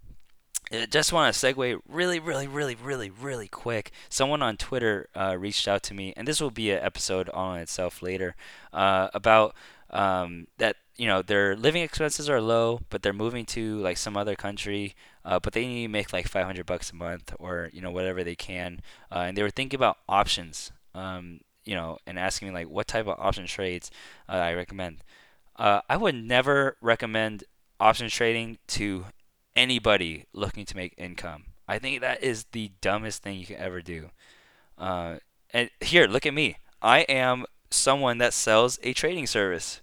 I 0.71 0.85
just 0.85 1.13
want 1.13 1.33
to 1.33 1.39
segue 1.39 1.79
really, 1.87 2.19
really, 2.19 2.47
really, 2.47 2.75
really, 2.75 3.09
really 3.09 3.47
quick. 3.47 3.91
Someone 4.09 4.41
on 4.41 4.57
Twitter 4.57 5.07
uh, 5.15 5.37
reached 5.39 5.67
out 5.67 5.81
to 5.83 5.93
me, 5.93 6.13
and 6.17 6.27
this 6.27 6.41
will 6.41 6.51
be 6.51 6.71
an 6.71 6.83
episode 6.83 7.29
on 7.29 7.59
itself 7.59 8.01
later 8.01 8.35
uh, 8.73 9.09
about 9.13 9.55
um, 9.89 10.47
that. 10.57 10.75
You 10.99 11.05
know, 11.05 11.21
their 11.21 11.55
living 11.55 11.83
expenses 11.83 12.27
are 12.27 12.41
low, 12.41 12.79
but 12.89 13.03
they're 13.03 13.13
moving 13.13 13.45
to 13.47 13.77
like 13.77 13.97
some 13.97 14.17
other 14.17 14.35
country, 14.35 14.95
uh, 15.23 15.39
but 15.39 15.53
they 15.53 15.67
need 15.67 15.83
to 15.83 15.89
make 15.89 16.11
like 16.11 16.27
500 16.27 16.65
bucks 16.65 16.89
a 16.89 16.95
month 16.95 17.35
or 17.37 17.69
you 17.71 17.81
know 17.81 17.91
whatever 17.91 18.23
they 18.23 18.35
can. 18.35 18.81
Uh, 19.11 19.25
and 19.27 19.37
they 19.37 19.43
were 19.43 19.51
thinking 19.51 19.77
about 19.77 19.99
options. 20.09 20.71
Um, 20.95 21.41
you 21.67 21.75
know, 21.75 21.97
and 22.07 22.17
asking 22.17 22.47
me 22.47 22.53
like 22.53 22.69
what 22.69 22.87
type 22.87 23.07
of 23.07 23.19
option 23.19 23.45
trades 23.45 23.91
uh, 24.29 24.33
I 24.33 24.53
recommend. 24.53 25.03
Uh, 25.57 25.81
I 25.89 25.97
would 25.97 26.15
never 26.15 26.77
recommend 26.81 27.43
option 27.79 28.09
trading 28.09 28.57
to 28.67 29.05
anybody 29.55 30.25
looking 30.33 30.65
to 30.65 30.75
make 30.75 30.93
income. 30.97 31.45
I 31.67 31.77
think 31.79 31.99
that 32.01 32.23
is 32.23 32.45
the 32.53 32.71
dumbest 32.79 33.21
thing 33.21 33.37
you 33.37 33.45
can 33.45 33.57
ever 33.57 33.81
do. 33.81 34.11
Uh, 34.77 35.17
and 35.51 35.69
here, 35.81 36.07
look 36.07 36.25
at 36.25 36.33
me. 36.33 36.57
I 36.81 36.99
am 37.01 37.45
someone 37.69 38.19
that 38.19 38.33
sells 38.33 38.79
a 38.83 38.93
trading 38.93 39.27
service. 39.27 39.81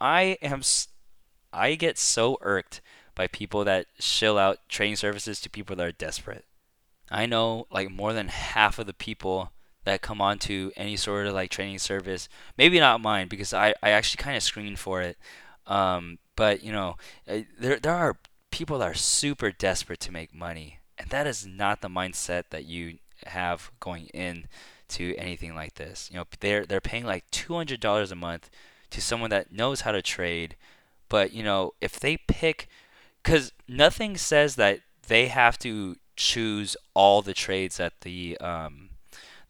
I 0.00 0.38
am. 0.40 0.62
I 1.52 1.74
get 1.74 1.98
so 1.98 2.38
irked 2.40 2.80
by 3.14 3.26
people 3.26 3.64
that 3.64 3.86
shill 3.98 4.38
out 4.38 4.58
trading 4.68 4.96
services 4.96 5.40
to 5.40 5.50
people 5.50 5.76
that 5.76 5.86
are 5.86 5.92
desperate. 5.92 6.44
I 7.10 7.26
know 7.26 7.66
like 7.70 7.90
more 7.90 8.12
than 8.12 8.28
half 8.28 8.78
of 8.78 8.86
the 8.86 8.94
people 8.94 9.52
that 9.84 10.02
come 10.02 10.20
onto 10.20 10.70
any 10.76 10.96
sort 10.96 11.26
of 11.26 11.34
like 11.34 11.50
training 11.50 11.78
service. 11.78 12.28
Maybe 12.58 12.78
not 12.78 13.00
mine 13.00 13.28
because 13.28 13.52
I, 13.54 13.74
I 13.82 13.90
actually 13.90 14.22
kind 14.22 14.36
of 14.36 14.42
screen 14.42 14.76
for 14.76 15.00
it. 15.02 15.16
Um, 15.66 16.18
but 16.36 16.62
you 16.62 16.72
know, 16.72 16.96
uh, 17.28 17.40
there 17.58 17.78
there 17.78 17.94
are 17.94 18.18
people 18.50 18.78
that 18.78 18.90
are 18.90 18.94
super 18.94 19.50
desperate 19.50 20.00
to 20.00 20.12
make 20.12 20.34
money, 20.34 20.78
and 20.98 21.08
that 21.10 21.26
is 21.26 21.46
not 21.46 21.80
the 21.80 21.88
mindset 21.88 22.44
that 22.50 22.64
you 22.64 22.98
have 23.26 23.70
going 23.80 24.06
in 24.06 24.46
to 24.88 25.14
anything 25.16 25.54
like 25.54 25.74
this. 25.74 26.08
You 26.10 26.18
know, 26.18 26.24
they're 26.40 26.66
they're 26.66 26.80
paying 26.80 27.04
like 27.04 27.30
two 27.30 27.54
hundred 27.54 27.80
dollars 27.80 28.10
a 28.12 28.16
month 28.16 28.50
to 28.90 29.00
someone 29.00 29.30
that 29.30 29.52
knows 29.52 29.82
how 29.82 29.92
to 29.92 30.02
trade, 30.02 30.56
but 31.08 31.32
you 31.32 31.42
know, 31.42 31.72
if 31.80 31.98
they 32.00 32.16
pick, 32.16 32.68
because 33.22 33.52
nothing 33.68 34.16
says 34.16 34.56
that 34.56 34.80
they 35.06 35.28
have 35.28 35.58
to 35.60 35.96
choose 36.16 36.76
all 36.94 37.22
the 37.22 37.34
trades 37.34 37.78
that 37.78 38.00
the 38.02 38.36
um, 38.38 38.89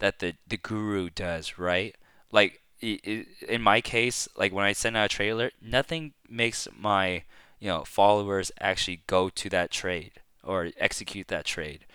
that 0.01 0.19
the 0.19 0.35
the 0.47 0.57
guru 0.57 1.11
does, 1.11 1.59
right? 1.59 1.95
Like 2.33 2.61
in 2.83 3.63
my 3.63 3.81
case, 3.81 4.29
like 4.37 4.53
when 4.53 4.65
I 4.65 4.73
send 4.73 4.97
out 4.97 5.07
a 5.07 5.09
trailer, 5.09 5.51
nothing 5.63 6.15
makes 6.29 6.67
my 6.79 7.25
you 7.61 7.69
know 7.69 7.85
followers 7.85 8.53
actually 8.61 9.03
go 9.07 9.29
to 9.31 9.49
that 9.51 9.71
trade 9.71 10.13
or 10.43 10.71
execute 10.79 11.29
that 11.29 11.45
trade. 11.45 11.87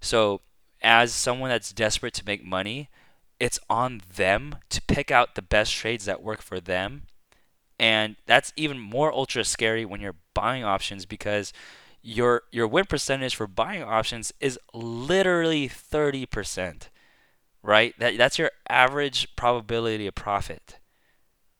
So 0.00 0.40
as 0.82 1.12
someone 1.12 1.50
that's 1.50 1.72
desperate 1.72 2.14
to 2.14 2.26
make 2.26 2.44
money, 2.44 2.88
it's 3.40 3.58
on 3.68 4.02
them 4.14 4.56
to 4.70 4.82
pick 4.82 5.10
out 5.10 5.34
the 5.34 5.42
best 5.42 5.74
trades 5.74 6.04
that 6.04 6.22
work 6.22 6.42
for 6.42 6.60
them. 6.60 7.02
And 7.78 8.16
that's 8.26 8.52
even 8.56 8.78
more 8.78 9.12
ultra 9.12 9.44
scary 9.44 9.84
when 9.84 10.00
you're 10.00 10.16
buying 10.34 10.64
options 10.64 11.06
because 11.06 11.52
your 12.02 12.42
your 12.50 12.66
win 12.66 12.86
percentage 12.86 13.36
for 13.36 13.46
buying 13.46 13.82
options 13.82 14.32
is 14.40 14.58
literally 14.72 15.68
30%. 15.68 16.90
Right? 17.62 17.94
That 17.98 18.16
that's 18.16 18.38
your 18.38 18.50
average 18.68 19.34
probability 19.36 20.06
of 20.06 20.14
profit. 20.14 20.78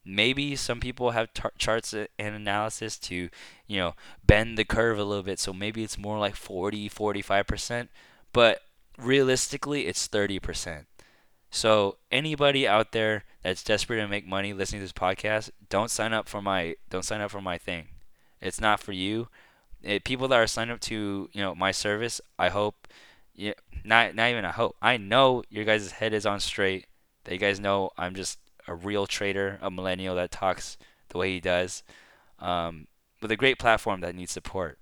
Maybe 0.05 0.57
some 0.57 0.81
people 0.81 1.11
have 1.11 1.35
tar- 1.35 1.53
charts 1.59 1.93
and 1.93 2.09
analysis 2.19 2.97
to, 3.01 3.29
you 3.67 3.77
know, 3.77 3.95
bend 4.25 4.57
the 4.57 4.65
curve 4.65 4.99
a 4.99 5.05
little 5.05 5.23
bit, 5.23 5.39
so 5.39 5.53
maybe 5.53 5.83
it's 5.83 5.99
more 5.99 6.19
like 6.19 6.35
40, 6.35 6.89
45%, 6.89 7.89
but 8.33 8.63
realistically 8.97 9.87
it's 9.87 10.09
30%. 10.09 10.87
So 11.51 11.97
anybody 12.11 12.67
out 12.67 12.93
there 12.93 13.25
that's 13.43 13.63
desperate 13.63 14.01
to 14.01 14.09
make 14.09 14.27
money 14.27 14.53
listening 14.53 14.81
to 14.81 14.85
this 14.85 14.93
podcast, 14.93 15.51
don't 15.69 15.91
sign 15.91 16.13
up 16.13 16.29
for 16.29 16.43
my 16.43 16.77
don't 16.91 17.05
sign 17.05 17.21
up 17.21 17.31
for 17.31 17.41
my 17.41 17.57
thing. 17.59 17.89
It's 18.41 18.61
not 18.61 18.81
for 18.81 18.93
you. 18.93 19.29
It, 19.83 20.05
people 20.05 20.29
that 20.29 20.37
are 20.37 20.47
signed 20.47 20.71
up 20.71 20.81
to 20.81 21.29
you 21.33 21.41
know 21.41 21.55
my 21.55 21.71
service, 21.71 22.21
I 22.39 22.49
hope, 22.51 22.89
yeah, 23.39 23.55
not 23.85 24.15
not 24.15 24.31
even 24.31 24.45
a 24.45 24.53
hope. 24.53 24.77
I 24.83 24.97
know 24.97 25.45
your 25.49 25.65
guys' 25.65 25.93
head 25.93 26.13
is 26.13 26.27
on 26.27 26.41
straight. 26.41 26.87
That 27.25 27.33
you 27.33 27.39
guys 27.39 27.61
know 27.61 27.91
I'm 27.97 28.15
just 28.15 28.39
a 28.67 28.75
real 28.75 29.07
trader, 29.07 29.59
a 29.63 29.71
millennial 29.71 30.17
that 30.17 30.31
talks 30.31 30.77
the 31.09 31.19
way 31.19 31.33
he 31.33 31.41
does, 31.41 31.83
um, 32.39 32.87
with 33.23 33.31
a 33.31 33.37
great 33.37 33.59
platform 33.59 34.01
that 34.01 34.15
needs 34.15 34.33
support. 34.33 34.79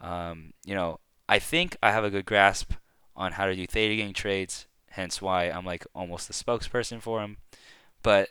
Um, 0.00 0.52
you 0.64 0.74
know, 0.74 0.98
I 1.28 1.38
think 1.38 1.76
I 1.82 1.92
have 1.92 2.04
a 2.04 2.10
good 2.10 2.26
grasp 2.26 2.72
on 3.16 3.32
how 3.32 3.46
to 3.46 3.54
do 3.54 3.66
theta 3.66 3.96
gang 3.96 4.12
trades 4.12 4.66
hence 4.90 5.22
why 5.22 5.44
I'm 5.44 5.64
like 5.64 5.86
almost 5.94 6.28
the 6.28 6.34
spokesperson 6.34 7.00
for 7.00 7.22
him. 7.22 7.38
But 8.02 8.30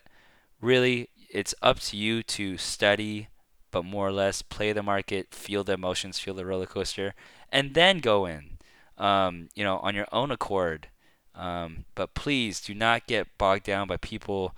really, 0.61 1.09
it's 1.29 1.55
up 1.61 1.79
to 1.79 1.97
you 1.97 2.23
to 2.23 2.57
study, 2.57 3.29
but 3.71 3.85
more 3.85 4.07
or 4.07 4.11
less 4.11 4.41
play 4.41 4.73
the 4.73 4.83
market, 4.83 5.33
feel 5.33 5.63
the 5.63 5.73
emotions, 5.73 6.19
feel 6.19 6.33
the 6.33 6.45
roller 6.45 6.65
coaster, 6.65 7.15
and 7.51 7.73
then 7.73 7.99
go 7.99 8.25
in, 8.25 8.57
um, 8.99 9.49
you 9.55 9.63
know, 9.63 9.77
on 9.77 9.95
your 9.95 10.07
own 10.11 10.31
accord. 10.31 10.87
Um, 11.33 11.85
but 11.95 12.13
please 12.13 12.59
do 12.59 12.73
not 12.73 13.07
get 13.07 13.37
bogged 13.37 13.63
down 13.63 13.87
by 13.87 13.97
people 13.97 14.55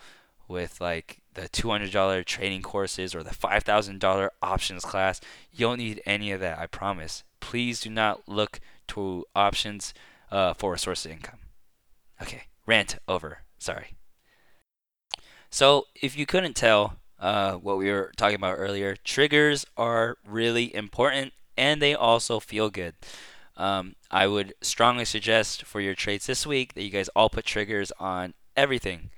with 0.48 0.82
like 0.82 1.22
the 1.34 1.44
$200 1.44 2.26
training 2.26 2.62
courses 2.62 3.16
or 3.16 3.24
the 3.24 3.30
$5,000 3.30 4.30
options 4.42 4.84
class. 4.84 5.22
You 5.52 5.68
don't 5.68 5.78
need 5.78 6.02
any 6.06 6.32
of 6.32 6.40
that, 6.42 6.60
I 6.60 6.66
promise. 6.66 7.24
Please 7.40 7.82
do 7.82 7.90
not 7.90 8.28
look 8.28 8.60
to 8.90 9.26
options 9.36 9.94
uh, 10.32 10.54
for 10.54 10.74
a 10.74 10.80
source 10.80 11.06
of 11.06 11.12
income. 11.12 11.40
Okay, 12.22 12.44
rant 12.66 12.98
over. 13.08 13.40
Sorry. 13.58 13.96
So, 15.50 15.88
if 15.96 16.18
you 16.18 16.26
couldn't 16.26 16.56
tell 16.56 16.98
uh, 17.20 17.54
what 17.54 17.78
we 17.78 17.92
were 17.92 18.12
talking 18.16 18.36
about 18.36 18.56
earlier, 18.58 18.96
triggers 18.96 19.66
are 19.76 20.18
really 20.26 20.74
important 20.74 21.34
and 21.58 21.82
they 21.82 21.94
also 21.94 22.40
feel 22.40 22.70
good. 22.70 22.96
Um, 23.62 23.96
I 24.10 24.26
would 24.26 24.56
strongly 24.62 25.06
suggest 25.06 25.66
for 25.66 25.82
your 25.82 25.94
trades 25.94 26.26
this 26.26 26.48
week 26.48 26.74
that 26.74 26.82
you 26.82 26.90
guys 26.90 27.10
all 27.10 27.30
put 27.30 27.46
triggers 27.46 27.92
on 28.00 28.34
everything. 28.58 29.12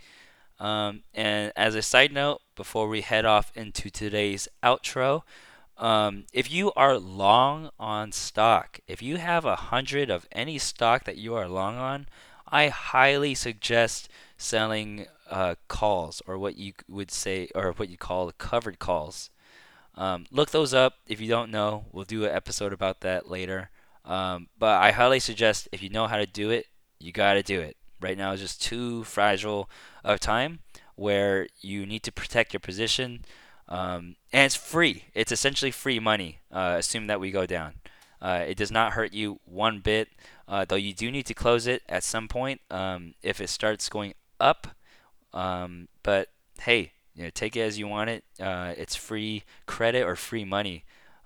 Um, 0.60 1.04
and 1.14 1.54
as 1.56 1.76
a 1.76 1.82
side 1.82 2.12
note, 2.12 2.42
before 2.54 2.90
we 2.90 3.00
head 3.00 3.24
off 3.24 3.54
into 3.56 3.90
today's 3.90 4.50
outro, 4.62 5.22
um, 5.78 6.26
if 6.34 6.52
you 6.52 6.74
are 6.76 6.98
long 6.98 7.70
on 7.80 8.12
stock, 8.12 8.82
if 8.86 9.02
you 9.02 9.16
have 9.16 9.46
a 9.46 9.56
hundred 9.56 10.10
of 10.10 10.28
any 10.34 10.58
stock 10.58 11.06
that 11.06 11.18
you 11.18 11.34
are 11.36 11.48
long 11.48 11.78
on, 11.78 12.08
I 12.46 12.68
highly 12.68 13.36
suggest 13.36 14.10
selling 14.38 15.06
uh, 15.30 15.56
calls 15.70 16.22
or 16.28 16.38
what 16.38 16.58
you 16.58 16.74
would 16.90 17.12
say 17.12 17.48
or 17.56 17.72
what 17.72 17.88
you 17.88 17.98
call 17.98 18.30
covered 18.34 18.78
calls. 18.78 19.30
Um, 19.96 20.26
look 20.32 20.52
those 20.52 20.74
up 20.74 20.96
if 21.08 21.22
you 21.22 21.30
don't 21.30 21.50
know. 21.50 21.86
We'll 21.94 22.04
do 22.04 22.26
an 22.26 22.36
episode 22.36 22.74
about 22.74 23.00
that 23.02 23.30
later. 23.32 23.70
Um, 24.06 24.48
but 24.58 24.82
I 24.82 24.92
highly 24.92 25.20
suggest 25.20 25.70
if 25.72 25.82
you 25.82 25.90
know 25.90 26.08
how 26.08 26.18
to 26.18 26.26
do 26.26 26.50
it, 26.50 26.68
you 27.00 27.12
got 27.12 27.34
to 27.34 27.44
do 27.44 27.60
it. 27.62 27.78
Right 28.02 28.18
now 28.18 28.34
is 28.34 28.42
just 28.42 28.62
too 28.62 29.04
fragile 29.06 29.70
of 30.04 30.20
time 30.20 30.60
where 30.96 31.48
you 31.62 31.86
need 31.86 32.04
to 32.04 32.12
protect 32.12 32.54
your 32.54 32.60
position. 32.60 33.24
Um, 33.68 34.18
and 34.32 34.46
it's 34.46 34.56
free. 34.56 35.06
It's 35.14 35.32
essentially 35.32 35.72
free 35.72 36.00
money, 36.00 36.40
uh, 36.52 36.76
assume 36.78 37.08
that 37.08 37.20
we 37.20 37.32
go 37.32 37.46
down. 37.46 37.76
Uh, 38.22 38.44
it 38.48 38.58
does 38.58 38.72
not 38.72 38.94
hurt 38.94 39.14
you 39.14 39.40
one 39.46 39.80
bit, 39.80 40.10
uh, 40.48 40.66
though 40.66 40.76
you 40.76 40.94
do 40.94 41.12
need 41.12 41.26
to 41.26 41.34
close 41.34 41.68
it 41.68 41.82
at 41.90 42.04
some 42.04 42.28
point 42.28 42.62
um, 42.72 43.14
if 43.22 43.42
it 43.42 43.50
starts 43.50 43.90
going 43.90 44.14
up. 44.40 44.68
Um, 45.34 45.88
but 46.04 46.30
hey, 46.62 46.92
you 47.16 47.24
know, 47.24 47.30
take 47.30 47.56
it 47.56 47.62
as 47.62 47.80
you 47.80 47.88
want 47.88 48.10
it. 48.10 48.24
Uh, 48.40 48.74
it's 48.78 48.96
free 48.96 49.44
credit 49.66 50.04
or 50.04 50.16
free 50.16 50.46
money 50.46 50.84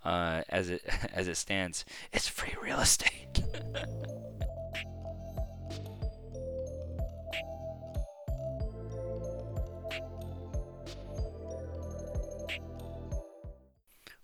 uh, 0.08 0.42
as 0.48 0.70
it 0.70 0.82
as 1.14 1.28
it 1.28 1.36
stands. 1.36 1.84
It's 2.14 2.28
free 2.28 2.56
real 2.64 2.80
estate. 2.80 3.44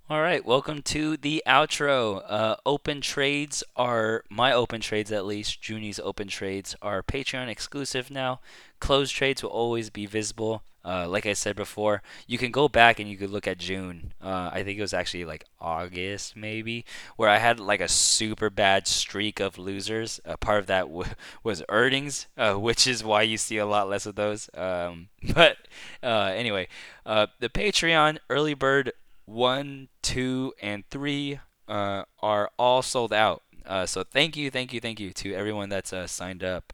All 0.09 0.21
right, 0.21 0.45
welcome 0.45 0.83
to 0.83 1.17
the 1.17 1.41
outro. 1.47 2.23
Uh, 2.27 2.55
open 2.65 3.01
trades 3.01 3.63
are 3.75 4.23
my 4.29 4.53
open 4.53 4.79
trades 4.79 5.11
at 5.11 5.25
least. 5.25 5.59
Junie's 5.67 5.99
open 5.99 6.27
trades 6.27 6.75
are 6.81 7.01
Patreon 7.01 7.47
exclusive 7.47 8.11
now. 8.11 8.39
Closed 8.83 9.15
trades 9.15 9.41
will 9.41 9.49
always 9.49 9.89
be 9.89 10.05
visible. 10.05 10.61
Uh, 10.85 11.07
like 11.07 11.25
I 11.25 11.31
said 11.31 11.55
before, 11.55 12.01
you 12.27 12.37
can 12.37 12.51
go 12.51 12.67
back 12.67 12.99
and 12.99 13.09
you 13.09 13.15
could 13.15 13.29
look 13.29 13.47
at 13.47 13.57
June. 13.57 14.11
Uh, 14.21 14.49
I 14.51 14.63
think 14.63 14.77
it 14.77 14.81
was 14.81 14.93
actually 14.93 15.23
like 15.23 15.45
August 15.61 16.35
maybe, 16.35 16.83
where 17.15 17.29
I 17.29 17.37
had 17.37 17.57
like 17.61 17.79
a 17.79 17.87
super 17.87 18.49
bad 18.49 18.85
streak 18.85 19.39
of 19.39 19.57
losers. 19.57 20.19
Uh, 20.25 20.35
part 20.35 20.59
of 20.59 20.67
that 20.67 20.87
w- 20.87 21.09
was 21.43 21.63
earnings, 21.69 22.27
uh, 22.37 22.55
which 22.55 22.85
is 22.85 23.05
why 23.05 23.21
you 23.21 23.37
see 23.37 23.57
a 23.57 23.65
lot 23.65 23.87
less 23.87 24.05
of 24.05 24.15
those. 24.15 24.49
Um, 24.53 25.07
but 25.33 25.55
uh, 26.03 26.33
anyway, 26.35 26.67
uh, 27.05 27.27
the 27.39 27.47
Patreon 27.47 28.17
early 28.29 28.53
bird 28.53 28.91
one, 29.25 29.87
two, 30.01 30.53
and 30.61 30.83
three 30.89 31.39
are 31.69 32.51
all 32.59 32.81
sold 32.81 33.13
out. 33.13 33.41
So 33.85 34.03
thank 34.03 34.35
you, 34.35 34.51
thank 34.51 34.73
you, 34.73 34.81
thank 34.81 34.99
you 34.99 35.13
to 35.13 35.33
everyone 35.33 35.69
that's 35.69 35.93
signed 36.11 36.43
up. 36.43 36.73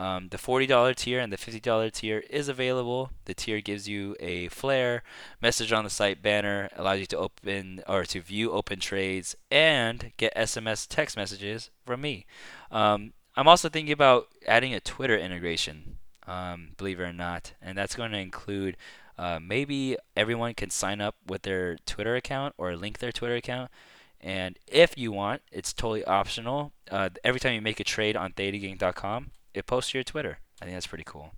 Um, 0.00 0.28
the 0.30 0.38
$40 0.38 0.96
tier 0.96 1.20
and 1.20 1.30
the 1.30 1.36
$50 1.36 1.92
tier 1.92 2.24
is 2.30 2.48
available. 2.48 3.10
The 3.26 3.34
tier 3.34 3.60
gives 3.60 3.86
you 3.86 4.16
a 4.18 4.48
flair, 4.48 5.02
message 5.42 5.72
on 5.72 5.84
the 5.84 5.90
site 5.90 6.22
banner, 6.22 6.70
allows 6.74 7.00
you 7.00 7.06
to 7.06 7.18
open 7.18 7.82
or 7.86 8.04
to 8.06 8.22
view 8.22 8.50
open 8.50 8.80
trades 8.80 9.36
and 9.50 10.12
get 10.16 10.34
SMS 10.34 10.86
text 10.88 11.18
messages 11.18 11.68
from 11.84 12.00
me. 12.00 12.24
Um, 12.70 13.12
I'm 13.36 13.46
also 13.46 13.68
thinking 13.68 13.92
about 13.92 14.28
adding 14.46 14.72
a 14.72 14.80
Twitter 14.80 15.18
integration, 15.18 15.98
um, 16.26 16.70
believe 16.78 16.98
it 16.98 17.02
or 17.02 17.12
not, 17.12 17.52
and 17.60 17.76
that's 17.76 17.94
going 17.94 18.12
to 18.12 18.18
include 18.18 18.78
uh, 19.18 19.38
maybe 19.38 19.98
everyone 20.16 20.54
can 20.54 20.70
sign 20.70 21.02
up 21.02 21.16
with 21.26 21.42
their 21.42 21.76
Twitter 21.84 22.16
account 22.16 22.54
or 22.56 22.74
link 22.74 23.00
their 23.00 23.12
Twitter 23.12 23.36
account. 23.36 23.70
And 24.18 24.58
if 24.66 24.96
you 24.96 25.12
want, 25.12 25.42
it's 25.52 25.74
totally 25.74 26.06
optional. 26.06 26.72
Uh, 26.90 27.10
every 27.22 27.38
time 27.38 27.52
you 27.52 27.60
make 27.60 27.80
a 27.80 27.84
trade 27.84 28.16
on 28.16 28.32
thetagang.com, 28.32 29.32
it 29.54 29.66
posts 29.66 29.92
to 29.92 29.98
your 29.98 30.04
Twitter. 30.04 30.38
I 30.60 30.64
think 30.64 30.76
that's 30.76 30.86
pretty 30.86 31.04
cool. 31.06 31.32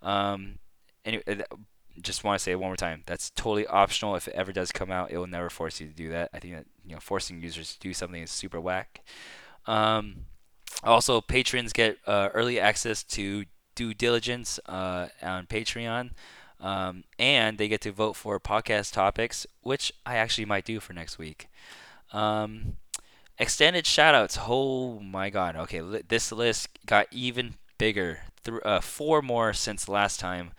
Um, 0.00 0.58
anyway, 1.04 1.22
uh, 1.26 1.56
just 2.00 2.24
want 2.24 2.38
to 2.38 2.42
say 2.42 2.52
it 2.52 2.60
one 2.60 2.70
more 2.70 2.76
time. 2.76 3.02
That's 3.06 3.30
totally 3.30 3.66
optional. 3.66 4.16
If 4.16 4.28
it 4.28 4.34
ever 4.34 4.52
does 4.52 4.72
come 4.72 4.90
out, 4.90 5.10
it 5.10 5.18
will 5.18 5.26
never 5.26 5.50
force 5.50 5.80
you 5.80 5.88
to 5.88 5.94
do 5.94 6.08
that. 6.10 6.30
I 6.32 6.38
think 6.38 6.54
that 6.54 6.66
you 6.84 6.94
know 6.94 7.00
forcing 7.00 7.42
users 7.42 7.74
to 7.74 7.80
do 7.80 7.92
something 7.92 8.22
is 8.22 8.30
super 8.30 8.60
whack. 8.60 9.04
Um, 9.66 10.26
also, 10.82 11.20
patrons 11.20 11.72
get 11.72 11.98
uh, 12.06 12.30
early 12.32 12.58
access 12.58 13.02
to 13.04 13.44
due 13.74 13.94
diligence 13.94 14.58
uh, 14.66 15.08
on 15.22 15.46
Patreon. 15.46 16.10
Um, 16.60 17.02
and 17.18 17.58
they 17.58 17.66
get 17.66 17.80
to 17.82 17.92
vote 17.92 18.14
for 18.14 18.38
podcast 18.38 18.92
topics, 18.92 19.46
which 19.62 19.92
I 20.06 20.16
actually 20.16 20.44
might 20.44 20.64
do 20.64 20.78
for 20.78 20.92
next 20.92 21.18
week. 21.18 21.48
Um, 22.12 22.76
extended 23.38 23.84
shoutouts. 23.84 24.38
Oh 24.48 25.00
my 25.00 25.30
god. 25.30 25.56
Okay, 25.56 25.80
li- 25.80 26.02
this 26.06 26.32
list 26.32 26.68
got 26.86 27.06
even 27.10 27.54
bigger. 27.78 28.20
Th- 28.44 28.60
uh, 28.64 28.80
four 28.80 29.22
more 29.22 29.52
since 29.52 29.88
last 29.88 30.20
time. 30.20 30.52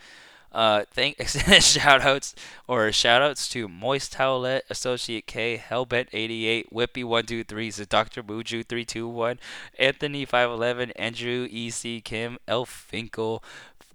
Uh, 0.51 0.83
thank 0.91 1.19
extended 1.19 1.61
shoutouts 1.61 2.35
or 2.67 2.87
shoutouts 2.89 3.49
to 3.51 3.67
Moist 3.67 4.13
Towelette, 4.13 4.61
Associate 4.69 5.25
K, 5.25 5.57
Hellbent88, 5.57 6.71
Whippy123, 6.71 7.89
Dr. 7.89 8.21
Muju321, 8.21 9.39
Anthony511, 9.79 10.91
Andrew 10.95 11.47
EC 11.51 12.03
Kim, 12.03 12.37
Elf 12.47 12.69
Finkel, 12.69 13.43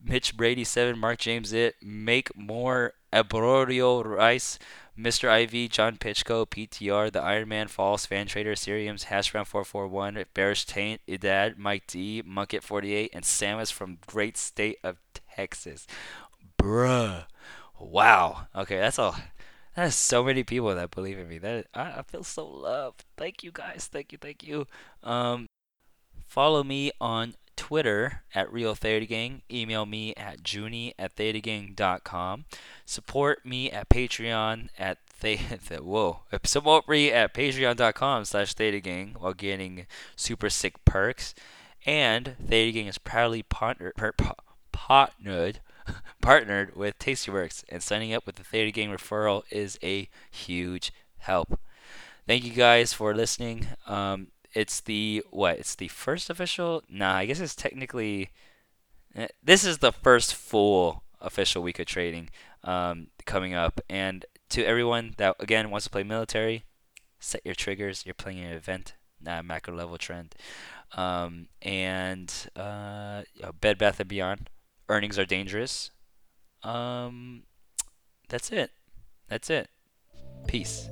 Mitch 0.04 0.36
Brady 0.36 0.64
seven, 0.64 0.98
Mark 0.98 1.18
James 1.18 1.52
it, 1.52 1.76
make 1.80 2.36
more 2.36 2.94
Abrorio 3.12 4.04
Rice, 4.04 4.58
Mr. 4.98 5.28
IV, 5.44 5.70
John 5.70 5.96
Pitchko, 5.96 6.46
PTR, 6.46 7.12
the 7.12 7.22
Iron 7.22 7.48
Man 7.48 7.68
Falls, 7.68 8.04
Fan 8.04 8.26
Trader, 8.26 8.54
Seriums, 8.54 9.06
Hashbrown 9.06 9.46
441, 9.46 10.24
Bearish 10.34 10.66
Taint, 10.66 11.00
Idad, 11.06 11.56
Mike 11.56 11.86
D, 11.86 12.22
Mucket 12.24 12.64
48, 12.64 13.10
and 13.12 13.24
Samus 13.24 13.72
from 13.72 13.98
great 14.06 14.36
state 14.36 14.78
of 14.82 14.98
Texas. 15.36 15.86
Bruh. 16.60 17.26
Wow. 17.78 18.48
Okay, 18.56 18.78
that's 18.78 18.98
all. 18.98 19.16
That 19.76 19.86
is 19.86 19.94
so 19.94 20.24
many 20.24 20.42
people 20.42 20.74
that 20.74 20.90
believe 20.90 21.20
in 21.20 21.28
me. 21.28 21.38
That 21.38 21.68
I, 21.72 21.98
I 21.98 22.02
feel 22.02 22.24
so 22.24 22.44
loved. 22.44 23.04
Thank 23.16 23.44
you 23.44 23.52
guys. 23.52 23.88
Thank 23.90 24.10
you. 24.10 24.18
Thank 24.20 24.42
you. 24.42 24.66
Um, 25.04 25.46
follow 26.26 26.64
me 26.64 26.90
on 27.00 27.34
Twitter 27.58 28.22
at 28.34 28.50
Real 28.50 28.74
Theta 28.74 29.04
Gang. 29.04 29.42
Email 29.50 29.84
me 29.84 30.14
at 30.14 30.42
junie 30.42 30.94
at 30.98 31.16
thetagang.com. 31.16 32.44
Support 32.86 33.44
me 33.44 33.70
at 33.70 33.90
Patreon 33.90 34.68
at 34.78 34.98
the, 35.20 35.36
whoa 35.82 36.20
support 36.44 36.88
me 36.88 37.12
at 37.12 37.34
patreon.com 37.34 38.24
slash 38.24 38.54
thetagang 38.54 39.18
while 39.18 39.34
getting 39.34 39.86
super 40.16 40.48
sick 40.48 40.84
perks. 40.84 41.34
And 41.84 42.36
Theta 42.42 42.72
Gang 42.72 42.86
is 42.86 42.98
proudly 42.98 43.42
partner, 43.42 43.92
per, 43.96 44.12
partnered 44.72 45.60
partnered 46.22 46.76
with 46.76 46.98
Tastyworks, 46.98 47.64
and 47.68 47.82
signing 47.82 48.12
up 48.12 48.26
with 48.26 48.36
the 48.36 48.44
Theta 48.44 48.70
Gang 48.70 48.90
referral 48.90 49.42
is 49.50 49.78
a 49.82 50.08
huge 50.30 50.92
help. 51.18 51.58
Thank 52.26 52.44
you 52.44 52.52
guys 52.52 52.92
for 52.92 53.14
listening. 53.14 53.66
Um, 53.86 54.28
it's 54.58 54.80
the 54.80 55.22
what? 55.30 55.58
It's 55.58 55.76
the 55.76 55.86
first 55.86 56.30
official. 56.30 56.82
Nah, 56.88 57.14
I 57.14 57.26
guess 57.26 57.38
it's 57.38 57.54
technically. 57.54 58.30
Eh, 59.14 59.28
this 59.42 59.64
is 59.64 59.78
the 59.78 59.92
first 59.92 60.34
full 60.34 61.04
official 61.20 61.62
week 61.62 61.78
of 61.78 61.86
trading 61.86 62.30
um, 62.64 63.06
coming 63.24 63.54
up, 63.54 63.80
and 63.88 64.26
to 64.50 64.64
everyone 64.64 65.14
that 65.18 65.36
again 65.38 65.70
wants 65.70 65.84
to 65.84 65.90
play 65.90 66.02
military, 66.02 66.64
set 67.20 67.42
your 67.44 67.54
triggers. 67.54 68.04
You're 68.04 68.14
playing 68.14 68.40
an 68.40 68.52
event, 68.52 68.94
not 69.20 69.40
a 69.40 69.42
macro 69.44 69.76
level 69.76 69.96
trend. 69.96 70.34
Um, 70.96 71.48
and 71.62 72.32
uh, 72.56 73.22
Bed 73.60 73.78
Bath 73.78 74.00
and 74.00 74.08
Beyond 74.08 74.50
earnings 74.88 75.20
are 75.20 75.26
dangerous. 75.26 75.92
Um, 76.64 77.44
that's 78.28 78.50
it. 78.50 78.72
That's 79.28 79.50
it. 79.50 79.68
Peace. 80.48 80.88